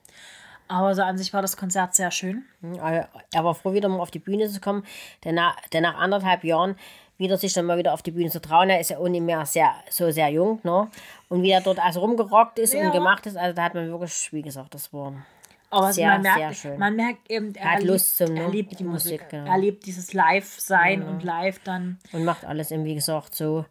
Aber 0.71 0.95
so 0.95 1.03
an 1.03 1.19
sich 1.19 1.33
war 1.33 1.43
das 1.43 1.57
Konzert 1.57 1.97
sehr 1.97 2.13
schön. 2.13 2.45
Mhm, 2.61 2.77
er 2.77 3.09
war 3.45 3.55
froh, 3.55 3.73
wieder 3.73 3.89
mal 3.89 3.99
auf 3.99 4.13
die 4.13 4.21
Bühne 4.21 4.49
zu 4.49 4.61
kommen, 4.61 4.85
denn 5.25 5.35
nach, 5.35 5.57
denn 5.73 5.83
nach 5.83 5.97
anderthalb 5.97 6.45
Jahren 6.45 6.77
wieder 7.19 7.37
sich 7.37 7.53
dann 7.53 7.67
mal 7.67 7.77
wieder 7.77 7.93
auf 7.93 8.03
die 8.03 8.13
Bühne 8.13 8.31
zu 8.31 8.41
trauen. 8.41 8.71
Er 8.71 8.79
ist 8.81 8.91
ja 8.91 9.09
nicht 9.09 9.21
mehr 9.21 9.45
sehr, 9.47 9.75
so 9.91 10.11
sehr 10.13 10.29
jung, 10.29 10.61
ne? 10.63 10.89
Und 11.29 11.43
wie 11.43 11.51
er 11.51 11.61
dort 11.61 11.81
also 11.81 12.01
rumgerockt 12.01 12.61
ist 12.61 12.73
ja. 12.73 12.87
und 12.87 12.93
gemacht 12.93 13.27
ist, 13.27 13.37
also 13.37 13.55
da 13.55 13.65
hat 13.65 13.75
man 13.75 13.91
wirklich, 13.91 14.33
wie 14.33 14.43
gesagt, 14.43 14.73
das 14.75 14.93
war 14.93 15.13
aber 15.71 15.93
sehr, 15.93 16.09
man 16.09 16.23
merkt, 16.23 16.39
sehr 16.39 16.55
schön. 16.55 16.79
Man 16.79 16.97
merkt 16.97 17.31
eben, 17.31 17.55
er, 17.55 17.73
hat 17.73 17.83
Lust 17.83 18.17
zum, 18.17 18.35
ne? 18.35 18.43
er 18.43 18.49
liebt 18.49 18.79
die 18.79 18.85
Musik. 18.85 19.23
Musik 19.23 19.33
ja. 19.33 19.47
Er 19.47 19.59
liebt 19.59 19.87
dieses 19.87 20.13
Live-Sein 20.13 21.03
ja. 21.03 21.09
und 21.09 21.23
live 21.25 21.61
dann. 21.65 21.99
Und 22.13 22.25
macht 22.25 22.45
alles 22.45 22.71
eben, 22.71 22.85
wie 22.85 22.95
gesagt, 22.95 23.35
so. 23.35 23.65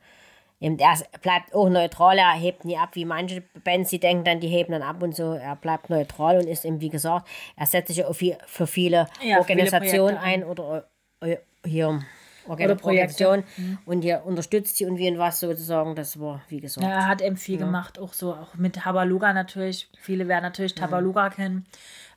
Eben, 0.62 0.78
er 0.78 0.98
bleibt 1.22 1.54
auch 1.54 1.70
neutral, 1.70 2.18
er 2.18 2.34
hebt 2.34 2.66
nie 2.66 2.78
ab, 2.78 2.90
wie 2.94 3.06
manche 3.06 3.44
Bands, 3.64 3.90
die 3.90 4.00
denken 4.00 4.26
dann, 4.26 4.40
die 4.40 4.50
heben 4.50 4.74
dann 4.74 4.82
ab 4.82 5.02
und 5.02 5.16
so. 5.16 5.34
Er 5.34 5.56
bleibt 5.56 5.90
neutral 5.90 6.38
und 6.38 6.48
ist 6.48 6.66
eben, 6.66 6.82
wie 6.82 6.90
gesagt, 6.90 7.28
er 7.56 7.66
setzt 7.66 7.88
sich 7.94 8.04
auch 8.04 8.14
für 8.14 8.68
viele 8.68 9.08
Organisationen 9.38 10.18
viele 10.18 10.22
ein 10.22 10.44
oder 10.44 10.90
äh, 11.22 11.38
hier 11.66 12.02
oder 12.48 12.76
Projektion 12.76 13.44
mhm. 13.58 13.78
und 13.86 14.04
ihr 14.04 14.24
unterstützt 14.26 14.78
sie 14.78 14.86
und 14.86 14.98
wie 14.98 15.10
und 15.10 15.18
was 15.18 15.40
sozusagen, 15.40 15.96
das 15.96 16.20
war, 16.20 16.42
wie 16.50 16.60
gesagt. 16.60 16.86
Ja, 16.86 16.94
er 16.94 17.08
hat 17.08 17.22
eben 17.22 17.38
viel 17.38 17.60
ja. 17.60 17.66
gemacht, 17.66 18.00
auch 18.00 18.14
so, 18.14 18.34
auch 18.34 18.56
mit 18.56 18.76
Tabaluga 18.76 19.34
natürlich. 19.34 19.90
Viele 20.00 20.28
werden 20.28 20.44
natürlich 20.44 20.76
Tabaluga 20.76 21.26
ja. 21.26 21.30
kennen. 21.30 21.66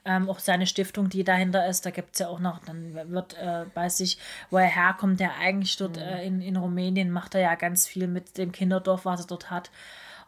Ähm, 0.04 0.28
auch 0.28 0.40
seine 0.40 0.66
Stiftung, 0.66 1.08
die 1.08 1.22
dahinter 1.22 1.68
ist, 1.68 1.86
da 1.86 1.90
gibt 1.90 2.14
es 2.14 2.18
ja 2.18 2.28
auch 2.28 2.40
noch, 2.40 2.58
dann 2.64 2.92
wird, 3.12 3.34
äh, 3.34 3.66
weiß 3.74 4.00
ich, 4.00 4.18
wo 4.50 4.56
er 4.56 4.66
herkommt, 4.66 5.20
der 5.20 5.36
eigentlich 5.36 5.76
dort 5.76 5.96
mhm. 5.96 6.02
äh, 6.02 6.26
in, 6.26 6.40
in 6.40 6.56
Rumänien 6.56 7.10
macht 7.10 7.36
er 7.36 7.42
ja 7.42 7.54
ganz 7.54 7.86
viel 7.86 8.08
mit 8.08 8.36
dem 8.36 8.50
Kinderdorf, 8.50 9.04
was 9.04 9.20
er 9.20 9.26
dort 9.28 9.50
hat. 9.50 9.70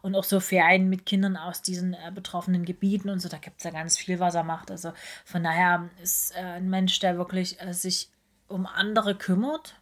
Und 0.00 0.14
auch 0.14 0.24
so 0.24 0.38
Vereinen 0.38 0.90
mit 0.90 1.06
Kindern 1.06 1.36
aus 1.36 1.62
diesen 1.62 1.94
äh, 1.94 2.12
betroffenen 2.14 2.64
Gebieten 2.64 3.08
und 3.08 3.20
so, 3.20 3.28
da 3.28 3.38
gibt 3.38 3.58
es 3.58 3.64
ja 3.64 3.70
ganz 3.70 3.96
viel, 3.96 4.20
was 4.20 4.34
er 4.34 4.44
macht. 4.44 4.70
Also 4.70 4.92
von 5.24 5.42
daher 5.42 5.88
ist 6.02 6.36
äh, 6.36 6.40
ein 6.40 6.68
Mensch, 6.68 7.00
der 7.00 7.16
wirklich 7.16 7.60
äh, 7.60 7.72
sich 7.72 8.10
um 8.46 8.66
andere 8.66 9.14
kümmert 9.14 9.76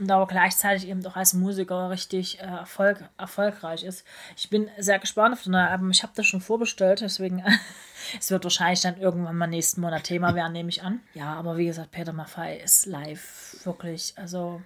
und 0.00 0.10
aber 0.10 0.26
gleichzeitig 0.26 0.88
eben 0.88 1.04
auch 1.06 1.14
als 1.14 1.34
Musiker 1.34 1.90
richtig 1.90 2.40
äh, 2.40 2.44
Erfolg, 2.44 3.04
erfolgreich 3.18 3.84
ist. 3.84 4.04
Ich 4.36 4.48
bin 4.48 4.68
sehr 4.78 4.98
gespannt 4.98 5.34
auf 5.34 5.40
das 5.40 5.48
neue 5.48 5.68
Album. 5.68 5.90
Ich 5.90 6.02
habe 6.02 6.12
das 6.16 6.26
schon 6.26 6.40
vorbestellt, 6.40 7.02
deswegen 7.02 7.44
es 8.18 8.30
wird 8.30 8.44
wahrscheinlich 8.44 8.80
dann 8.80 8.98
irgendwann 8.98 9.36
mal 9.36 9.46
nächsten 9.46 9.82
Monat 9.82 10.04
Thema 10.04 10.34
werden, 10.34 10.54
nehme 10.54 10.70
ich 10.70 10.82
an. 10.82 11.00
Ja, 11.12 11.34
aber 11.34 11.58
wie 11.58 11.66
gesagt, 11.66 11.90
Peter 11.90 12.14
Maffei 12.14 12.56
ist 12.56 12.86
live 12.86 13.56
wirklich, 13.64 14.14
also 14.16 14.62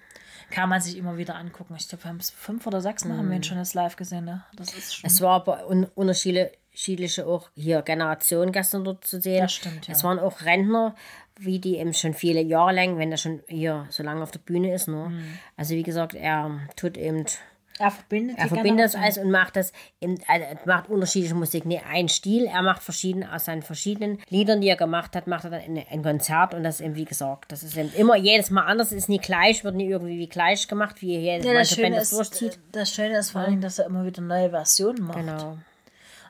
kann 0.51 0.69
man 0.69 0.81
sich 0.81 0.97
immer 0.97 1.17
wieder 1.17 1.35
angucken. 1.35 1.75
Ich 1.77 1.89
glaube, 1.89 2.05
wir 2.05 2.11
haben 2.11 2.19
es 2.19 2.31
fünf 2.31 2.67
oder 2.67 2.81
sechs 2.81 3.05
Mal 3.05 3.15
mm. 3.15 3.19
haben 3.19 3.29
wir 3.29 3.37
ihn 3.37 3.39
mhm. 3.39 3.45
schon 3.45 3.59
jetzt 3.59 3.75
live 3.75 3.97
gesehen. 3.97 4.25
Ne? 4.25 4.45
Das 4.55 4.73
ist 4.73 4.95
schon 4.95 5.09
es 5.09 5.21
war 5.21 5.37
aber 5.37 5.67
un 5.69 5.87
unterschiedliche 5.95 7.27
auch 7.27 7.51
hier 7.55 7.83
Generationen 7.83 8.53
gestern 8.53 8.85
dort 8.85 9.05
zu 9.05 9.21
sehen. 9.21 9.41
Das 9.41 9.53
stimmt, 9.53 9.89
ja. 9.89 9.95
Es 9.95 10.05
waren 10.05 10.19
auch 10.21 10.43
Rentner, 10.43 10.95
wie 11.39 11.59
die 11.59 11.77
eben 11.77 11.95
schon 11.95 12.15
viele 12.15 12.41
Jahre 12.41 12.73
lang, 12.73 12.99
wenn 12.99 13.11
er 13.11 13.19
schon 13.19 13.41
hier 13.49 13.87
so 13.91 14.03
lange 14.03 14.23
auf 14.23 14.31
der 14.31 14.41
Bühne 14.41 14.73
ist. 14.75 14.89
Ne? 14.89 15.09
Mhm. 15.11 15.39
Also 15.57 15.75
wie 15.75 15.83
gesagt, 15.83 16.15
er 16.15 16.61
tut 16.77 16.97
eben. 16.97 17.25
Er 17.81 17.91
verbindet, 17.91 18.39
er 18.39 18.47
verbindet 18.47 18.85
das 18.85 18.95
alles 18.95 19.19
und 19.19 19.33
macht 19.33 19.57
das 19.57 19.73
eben, 20.01 20.17
also 20.29 20.47
macht 20.65 20.89
unterschiedliche 20.89 21.35
Musik. 21.35 21.65
Nicht 21.65 21.83
ein 21.91 22.09
Stil, 22.09 22.45
er 22.45 22.63
macht 22.63 22.85
verschiedene, 22.85 23.35
aus 23.35 23.47
seinen 23.47 23.63
verschiedenen 23.63 24.21
Liedern, 24.29 24.61
die 24.61 24.69
er 24.69 24.77
gemacht 24.77 25.17
hat, 25.17 25.27
macht 25.27 25.43
er 25.43 25.51
dann 25.51 25.61
ein, 25.61 25.85
ein 25.91 26.03
Konzert 26.05 26.55
und 26.55 26.63
das 26.63 26.77
ist 26.77 26.87
eben, 26.87 26.95
wie 26.95 27.05
gesagt, 27.05 27.51
das 27.51 27.65
ist 27.65 27.77
eben 27.77 27.93
immer 27.95 28.15
jedes 28.15 28.51
Mal 28.51 28.63
anders, 28.63 28.93
ist 28.93 29.09
nie 29.09 29.19
gleich, 29.19 29.65
wird 29.65 29.75
nie 29.75 29.89
irgendwie 29.89 30.21
wie 30.21 30.29
gleich 30.29 30.69
gemacht, 30.69 31.03
wie 31.03 31.19
jedes 31.19 31.45
ja, 31.45 31.53
das 31.53 31.75
Band 31.75 31.97
das 31.97 32.11
durchzieht. 32.11 32.61
Das 32.71 32.93
Schöne 32.93 33.19
ist 33.19 33.33
vor 33.33 33.41
allem, 33.41 33.61
dass 33.61 33.81
er 33.81 33.87
immer 33.87 34.05
wieder 34.05 34.23
neue 34.23 34.51
Versionen 34.51 35.03
macht. 35.03 35.19
Genau. 35.19 35.59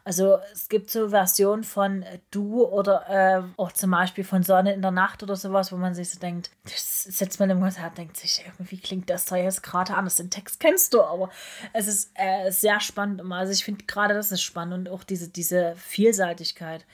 Also 0.06 0.38
es 0.52 0.68
gibt 0.68 0.90
so 0.90 1.08
Versionen 1.08 1.64
von 1.64 2.02
äh, 2.02 2.18
Du 2.30 2.62
oder 2.62 3.08
äh, 3.08 3.42
auch 3.56 3.72
zum 3.72 3.90
Beispiel 3.90 4.22
von 4.22 4.42
Sonne 4.42 4.74
in 4.74 4.82
der 4.82 4.90
Nacht 4.90 5.22
oder 5.22 5.34
sowas, 5.34 5.72
wo 5.72 5.76
man 5.76 5.94
sich 5.94 6.10
so 6.10 6.20
denkt, 6.20 6.50
das 6.64 7.04
setzt 7.04 7.40
man 7.40 7.48
im 7.48 7.60
Konzert, 7.60 7.96
denkt 7.96 8.18
sich, 8.18 8.44
irgendwie 8.44 8.76
klingt 8.76 9.08
das 9.08 9.24
da 9.24 9.36
jetzt 9.36 9.62
gerade 9.62 9.94
anders. 9.94 10.16
Den 10.16 10.28
Text 10.30 10.60
kennst 10.60 10.92
du, 10.92 11.02
aber 11.02 11.30
es 11.72 11.86
ist 11.86 12.10
äh, 12.14 12.50
sehr 12.50 12.80
spannend. 12.80 13.22
Also 13.32 13.52
ich 13.52 13.64
finde 13.64 13.84
gerade 13.86 14.12
das 14.12 14.30
ist 14.30 14.42
spannend 14.42 14.74
und 14.74 14.88
auch 14.90 15.04
diese, 15.04 15.28
diese 15.28 15.74
Vielseitigkeit 15.76 16.84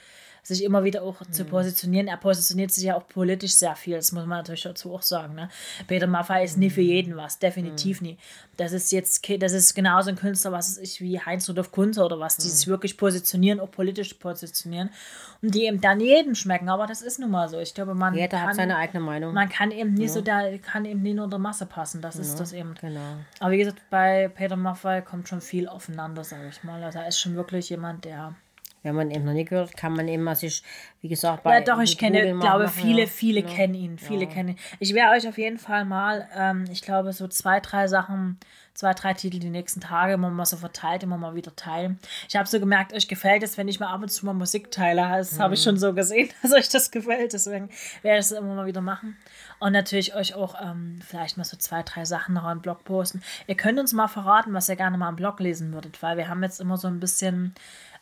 sich 0.50 0.64
immer 0.64 0.84
wieder 0.84 1.02
auch 1.02 1.20
mhm. 1.20 1.32
zu 1.32 1.44
positionieren. 1.44 2.08
Er 2.08 2.16
positioniert 2.16 2.70
sich 2.70 2.84
ja 2.84 2.96
auch 2.96 3.06
politisch 3.06 3.54
sehr 3.54 3.74
viel, 3.76 3.96
das 3.96 4.12
muss 4.12 4.26
man 4.26 4.38
natürlich 4.38 4.62
dazu 4.62 4.94
auch 4.94 5.02
sagen. 5.02 5.34
Ne? 5.34 5.48
Peter 5.86 6.06
Maffay 6.06 6.44
ist 6.44 6.56
mhm. 6.56 6.64
nie 6.64 6.70
für 6.70 6.80
jeden 6.80 7.16
was, 7.16 7.38
definitiv 7.38 8.00
mhm. 8.00 8.08
nie. 8.08 8.18
Das 8.56 8.72
ist 8.72 8.92
jetzt, 8.92 9.26
das 9.40 9.52
ist 9.52 9.74
genauso 9.74 10.10
ein 10.10 10.16
Künstler, 10.16 10.52
was 10.52 10.76
ist 10.76 11.00
wie 11.00 11.18
Heinz 11.18 11.48
Rudolf 11.48 11.72
Kunze 11.72 12.04
oder 12.04 12.20
was, 12.20 12.36
die 12.36 12.48
mhm. 12.48 12.52
sich 12.52 12.66
wirklich 12.66 12.96
positionieren, 12.96 13.60
auch 13.60 13.70
politisch 13.70 14.14
positionieren 14.14 14.90
und 15.42 15.54
die 15.54 15.64
eben 15.64 15.80
dann 15.80 16.00
jedem 16.00 16.34
schmecken, 16.34 16.68
aber 16.68 16.86
das 16.86 17.00
ist 17.00 17.18
nun 17.18 17.30
mal 17.30 17.48
so. 17.48 17.58
Ich 17.58 17.72
glaube, 17.74 17.94
man 17.94 18.14
Jeder 18.14 18.38
kann, 18.38 18.48
hat 18.48 18.56
seine 18.56 18.76
eigene 18.76 19.00
Meinung. 19.00 19.32
Man 19.32 19.48
kann 19.48 19.70
eben 19.70 19.94
nie 19.94 20.02
ja. 20.02 20.08
so, 20.08 20.20
da 20.20 20.56
kann 20.58 20.84
eben 20.84 21.00
nie 21.02 21.14
nur 21.14 21.28
der 21.28 21.38
Masse 21.38 21.66
passen, 21.66 22.02
das 22.02 22.16
ist 22.16 22.32
ja, 22.32 22.38
das 22.38 22.52
eben. 22.52 22.74
Genau. 22.80 23.16
Aber 23.38 23.50
wie 23.52 23.58
gesagt, 23.58 23.82
bei 23.88 24.28
Peter 24.28 24.56
Maffay 24.56 25.02
kommt 25.02 25.28
schon 25.28 25.40
viel 25.40 25.68
aufeinander, 25.68 26.24
sage 26.24 26.48
ich 26.48 26.62
mal. 26.62 26.82
Also 26.82 26.98
er 26.98 27.08
ist 27.08 27.20
schon 27.20 27.36
wirklich 27.36 27.70
jemand, 27.70 28.04
der 28.04 28.34
wenn 28.82 28.94
man 28.94 29.10
eben 29.10 29.24
noch 29.24 29.32
nicht 29.32 29.50
gehört, 29.50 29.76
kann 29.76 29.92
man 29.92 30.08
eben 30.08 30.22
mal 30.22 30.34
sich, 30.34 30.62
wie 31.02 31.08
gesagt, 31.08 31.42
bei. 31.42 31.58
Ja, 31.58 31.60
doch, 31.60 31.80
ich 31.80 31.98
kenne, 31.98 32.38
glaube, 32.38 32.68
viele, 32.68 33.06
viele 33.06 33.40
ja. 33.40 33.46
kennen 33.46 33.74
ihn. 33.74 33.98
Viele 33.98 34.24
ja. 34.24 34.30
kennen 34.30 34.50
ihn. 34.50 34.58
Ich 34.78 34.94
werde 34.94 35.16
euch 35.16 35.28
auf 35.28 35.36
jeden 35.36 35.58
Fall 35.58 35.84
mal, 35.84 36.28
ähm, 36.34 36.64
ich 36.70 36.82
glaube, 36.82 37.12
so 37.12 37.28
zwei, 37.28 37.60
drei 37.60 37.88
Sachen, 37.88 38.38
zwei, 38.72 38.94
drei 38.94 39.12
Titel 39.12 39.38
die 39.38 39.50
nächsten 39.50 39.80
Tage 39.80 40.14
immer 40.14 40.30
mal 40.30 40.46
so 40.46 40.56
verteilt, 40.56 41.02
immer 41.02 41.18
mal 41.18 41.34
wieder 41.34 41.54
teilen. 41.54 41.98
Ich 42.28 42.36
habe 42.36 42.48
so 42.48 42.58
gemerkt, 42.58 42.94
euch 42.94 43.08
gefällt 43.08 43.42
es, 43.42 43.58
wenn 43.58 43.68
ich 43.68 43.80
mal 43.80 43.92
ab 43.92 44.00
und 44.00 44.08
zu 44.08 44.24
mal 44.24 44.32
Musik 44.32 44.70
teile. 44.70 45.02
Das 45.02 45.34
mhm. 45.34 45.42
habe 45.42 45.54
ich 45.54 45.62
schon 45.62 45.76
so 45.76 45.92
gesehen, 45.92 46.30
dass 46.42 46.52
euch 46.52 46.70
das 46.70 46.90
gefällt. 46.90 47.34
Deswegen 47.34 47.68
werde 48.00 48.18
ich 48.18 48.26
es 48.26 48.32
immer 48.32 48.54
mal 48.54 48.66
wieder 48.66 48.80
machen. 48.80 49.16
Und 49.58 49.72
natürlich 49.72 50.14
euch 50.14 50.34
auch 50.34 50.54
ähm, 50.62 51.00
vielleicht 51.06 51.36
mal 51.36 51.44
so 51.44 51.58
zwei, 51.58 51.82
drei 51.82 52.06
Sachen 52.06 52.34
noch 52.34 52.44
am 52.44 52.62
Blog 52.62 52.84
posten. 52.84 53.22
Ihr 53.46 53.56
könnt 53.56 53.78
uns 53.78 53.92
mal 53.92 54.08
verraten, 54.08 54.54
was 54.54 54.70
ihr 54.70 54.76
gerne 54.76 54.96
mal 54.96 55.08
am 55.08 55.16
Blog 55.16 55.38
lesen 55.38 55.74
würdet, 55.74 56.02
weil 56.02 56.16
wir 56.16 56.28
haben 56.28 56.42
jetzt 56.42 56.60
immer 56.60 56.78
so 56.78 56.88
ein 56.88 56.98
bisschen 56.98 57.54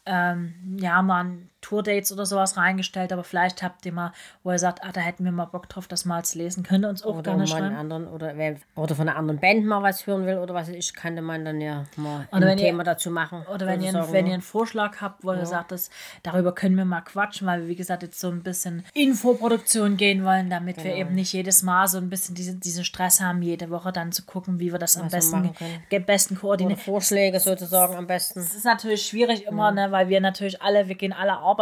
ähm, 0.08 0.76
ja, 0.80 1.02
mal 1.02 1.36
Tourdates 1.68 2.11
oder 2.12 2.24
sowas 2.24 2.57
reingestellt, 2.57 3.12
aber 3.12 3.24
vielleicht 3.24 3.62
habt 3.62 3.85
ihr 3.85 3.92
mal, 3.92 4.12
wo 4.42 4.50
ihr 4.50 4.59
sagt, 4.59 4.83
ah, 4.85 4.90
da 4.90 5.02
hätten 5.02 5.24
wir 5.24 5.33
mal 5.33 5.44
Bock 5.44 5.68
drauf, 5.68 5.87
das 5.87 6.07
mal 6.07 6.24
zu 6.24 6.38
lesen. 6.38 6.62
Könnt 6.62 6.83
ihr 6.83 6.88
uns 6.88 7.02
auch 7.02 7.16
oder 7.16 7.22
gerne 7.22 7.46
schreiben. 7.46 7.76
Anderen, 7.76 8.09
oder, 8.09 8.38
wer, 8.38 8.57
oder 8.74 8.94
von 8.94 9.07
einer 9.07 9.18
anderen 9.18 9.38
Band 9.38 9.66
mal 9.66 9.83
was 9.83 10.07
hören 10.07 10.24
will 10.24 10.38
oder 10.38 10.54
was 10.54 10.70
ich, 10.70 10.94
könnte 10.94 11.20
man 11.20 11.44
dann 11.44 11.61
ja 11.61 11.85
mal 11.96 12.26
oder 12.33 12.46
ein 12.46 12.57
Thema 12.57 12.81
ihr, 12.83 12.85
dazu 12.85 13.11
machen. 13.11 13.44
Oder 13.52 13.66
wenn 13.66 13.83
ihr, 13.83 13.92
sagen, 13.92 14.12
wenn 14.12 14.26
ihr 14.26 14.33
einen 14.33 14.42
Vorschlag 14.42 15.02
habt, 15.02 15.24
wo 15.24 15.33
ja. 15.33 15.40
ihr 15.40 15.46
sagt, 15.46 15.72
das, 15.72 15.90
darüber 16.22 16.54
können 16.54 16.74
wir 16.74 16.87
mal 16.87 17.02
quatschen, 17.02 17.46
weil 17.46 17.62
wir, 17.62 17.68
wie 17.68 17.76
gesagt, 17.76 18.02
jetzt 18.02 18.18
so 18.18 18.28
ein 18.28 18.42
bisschen 18.42 18.83
Infoproduktion 18.94 19.98
gehen 19.98 20.24
wollen, 20.24 20.48
damit 20.48 20.76
genau. 20.76 20.88
wir 20.88 20.94
eben 20.96 21.14
nicht 21.14 21.35
jedes 21.35 21.62
Mal 21.62 21.87
so 21.87 21.98
ein 21.98 22.09
bisschen 22.09 22.35
diese, 22.35 22.54
diesen 22.54 22.85
Stress 22.85 23.20
haben, 23.20 23.42
jede 23.42 23.68
Woche 23.68 23.92
dann 23.92 24.11
zu 24.11 24.24
gucken, 24.24 24.59
wie 24.59 24.72
wir 24.72 24.78
das 24.78 24.96
am 24.96 25.09
besten, 25.09 25.54
besten 25.90 26.37
koordinieren. 26.37 26.81
Vorschläge 26.81 27.40
sozusagen 27.40 27.94
am 27.94 28.07
besten. 28.07 28.40
Das 28.40 28.54
ist 28.54 28.64
natürlich 28.64 29.07
schwierig 29.07 29.46
immer, 29.46 29.66
ja. 29.66 29.88
ne, 29.88 29.92
weil 29.92 30.09
wir 30.09 30.22
natürlich 30.22 30.62
alle, 30.62 30.88
wir 30.88 30.94
gehen 30.94 31.12
alle 31.12 31.35
arbeiten 31.35 31.57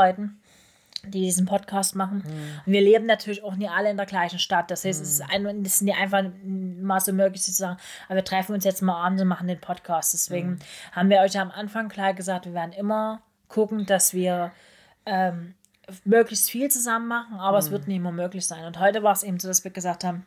die 1.05 1.21
diesen 1.21 1.47
Podcast 1.47 1.95
machen. 1.95 2.25
Mhm. 2.27 2.61
Und 2.67 2.73
wir 2.73 2.81
leben 2.81 3.07
natürlich 3.07 3.43
auch 3.43 3.55
nicht 3.55 3.71
alle 3.71 3.91
in 3.91 3.97
der 3.97 4.07
gleichen 4.07 4.39
Stadt. 4.39 4.71
Das 4.71 4.85
heißt, 4.85 5.01
mhm. 5.01 5.05
es, 5.05 5.13
ist 5.13 5.23
ein, 5.31 5.65
es 5.65 5.75
ist 5.77 5.83
nicht 5.83 5.99
einfach 5.99 6.25
mal 6.45 7.01
so 7.01 7.13
möglich 7.13 7.43
zu 7.43 7.53
sagen, 7.53 7.79
aber 8.07 8.17
wir 8.17 8.25
treffen 8.25 8.55
uns 8.55 8.65
jetzt 8.65 8.83
mal 8.83 9.03
an 9.03 9.19
und 9.19 9.29
machen 9.29 9.49
den 9.49 9.61
Podcast. 9.61 10.15
Deswegen 10.15 10.51
mhm. 10.51 10.59
haben 10.93 11.11
wir 11.11 11.21
euch 11.21 11.39
am 11.39 11.51
Anfang 11.51 11.89
klar 11.89 12.15
gesagt, 12.15 12.47
wir 12.47 12.55
werden 12.55 12.73
immer 12.73 13.23
gucken, 13.49 13.87
dass 13.87 14.13
wir 14.13 14.53
ähm, 15.05 15.55
möglichst 16.05 16.51
viel 16.51 16.71
zusammen 16.71 17.07
machen, 17.07 17.39
aber 17.39 17.59
es 17.59 17.71
wird 17.71 17.87
nicht 17.87 17.99
immer 17.99 18.13
möglich 18.13 18.47
sein. 18.47 18.65
Und 18.65 18.81
heute 18.81 19.03
war 19.03 19.13
es 19.13 19.23
eben 19.23 19.39
so, 19.39 19.49
dass 19.49 19.63
wir 19.63 19.71
gesagt 19.71 20.03
haben, 20.03 20.27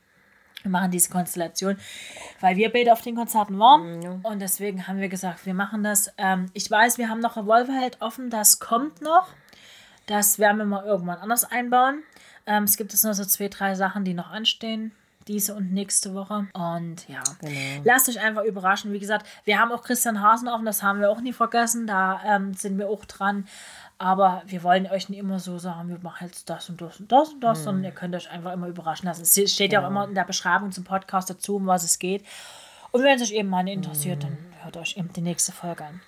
wir 0.62 0.71
machen 0.71 0.91
diese 0.91 1.10
Konstellation, 1.10 1.77
weil 2.41 2.58
wir 2.58 2.71
beide 2.71 2.91
auf 2.91 3.01
den 3.01 3.15
Konzerten 3.15 3.60
waren. 3.60 4.01
Ja. 4.01 4.19
Und 4.23 4.41
deswegen 4.41 4.88
haben 4.88 4.99
wir 4.99 5.08
gesagt, 5.08 5.45
wir 5.45 5.53
machen 5.53 5.84
das. 5.84 6.13
Ähm, 6.17 6.47
ich 6.53 6.69
weiß, 6.69 6.97
wir 6.97 7.10
haben 7.10 7.21
noch 7.21 7.38
Revolverheld 7.38 8.01
offen, 8.01 8.29
das 8.29 8.60
kommt 8.60 9.01
noch. 9.01 9.29
Das 10.10 10.39
werden 10.39 10.58
wir 10.58 10.65
mal 10.65 10.86
irgendwann 10.86 11.19
anders 11.19 11.43
einbauen. 11.43 12.02
Ähm, 12.48 12.63
es 12.63 12.78
gibt 12.78 12.91
jetzt 12.91 13.04
nur 13.04 13.13
so 13.13 13.24
zwei, 13.26 13.48
drei 13.48 13.76
Sachen, 13.76 14.04
die 14.04 14.15
noch 14.15 14.32
anstehen. 14.32 14.91
Diese 15.28 15.54
und 15.54 15.72
nächste 15.72 16.15
Woche. 16.15 16.48
Und 16.54 17.08
ja, 17.08 17.22
genau. 17.39 17.82
lasst 17.84 18.10
euch 18.10 18.19
einfach 18.19 18.43
überraschen. 18.43 18.91
Wie 18.91 18.98
gesagt, 18.98 19.28
wir 19.43 19.60
haben 19.60 19.72
auch 19.72 19.84
Christian 19.84 20.24
Hasen 20.24 20.48
offen, 20.48 20.65
das 20.65 20.82
haben 20.82 21.00
wir 21.00 21.12
auch 21.12 21.22
nie 21.22 21.34
vergessen. 21.34 21.86
Da 21.86 22.22
ähm, 22.26 22.56
sind 22.56 22.80
wir 22.80 22.89
auch 22.89 23.06
dran. 23.06 23.48
Aber 24.00 24.41
wir 24.48 24.63
wollen 24.63 24.88
euch 24.88 25.10
nicht 25.10 25.19
immer 25.19 25.38
so 25.38 25.60
sagen, 25.60 25.89
wir 25.89 26.00
machen 26.00 26.26
jetzt 26.26 26.50
das 26.50 26.69
und 26.69 26.82
das 26.82 27.00
und 27.00 27.12
das 27.12 27.30
und 27.30 27.41
das, 27.41 27.60
hm. 27.60 27.63
sondern 27.65 27.84
ihr 27.84 27.91
könnt 27.91 28.15
euch 28.15 28.32
einfach 28.32 28.54
immer 28.54 28.67
überraschen 28.67 29.06
lassen. 29.06 29.22
Es 29.22 29.54
steht 29.54 29.72
ja 29.72 29.82
auch 29.82 29.88
genau. 29.88 30.02
immer 30.02 30.10
in 30.10 30.15
der 30.15 30.24
Beschreibung 30.24 30.72
zum 30.72 30.86
Podcast 30.86 31.30
dazu, 31.30 31.58
um 31.58 31.67
was 31.67 31.84
es 31.84 32.00
geht. 32.00 32.26
Und 32.89 33.04
wenn 33.04 33.15
es 33.15 33.22
euch 33.22 33.34
eben 33.34 33.50
mal 33.50 33.67
interessiert, 33.67 34.24
hm. 34.24 34.32
dann 34.32 34.63
hört 34.63 34.78
euch 34.78 34.98
eben 34.98 35.13
die 35.13 35.22
nächste 35.22 35.52
Folge 35.52 35.86
an. 35.86 36.02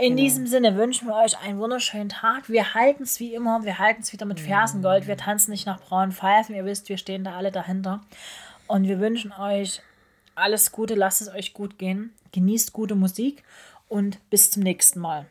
In 0.00 0.10
genau. 0.10 0.22
diesem 0.22 0.46
Sinne 0.46 0.76
wünschen 0.76 1.08
wir 1.08 1.16
euch 1.16 1.36
einen 1.40 1.58
wunderschönen 1.58 2.08
Tag. 2.08 2.48
Wir 2.48 2.72
halten 2.72 3.02
es 3.02 3.18
wie 3.18 3.34
immer, 3.34 3.64
wir 3.64 3.80
halten 3.80 4.02
es 4.02 4.12
wieder 4.12 4.26
mit 4.26 4.38
Fersengold. 4.38 5.08
Wir 5.08 5.16
tanzen 5.16 5.50
nicht 5.50 5.66
nach 5.66 5.80
braunen 5.80 6.12
Pfeifen. 6.12 6.54
Ihr 6.54 6.64
wisst, 6.64 6.88
wir 6.88 6.98
stehen 6.98 7.24
da 7.24 7.36
alle 7.36 7.50
dahinter. 7.50 8.00
Und 8.68 8.86
wir 8.86 9.00
wünschen 9.00 9.32
euch 9.32 9.82
alles 10.36 10.70
Gute, 10.70 10.94
lasst 10.94 11.20
es 11.20 11.28
euch 11.28 11.52
gut 11.52 11.78
gehen. 11.78 12.12
Genießt 12.30 12.72
gute 12.72 12.94
Musik 12.94 13.42
und 13.88 14.18
bis 14.30 14.52
zum 14.52 14.62
nächsten 14.62 15.00
Mal. 15.00 15.26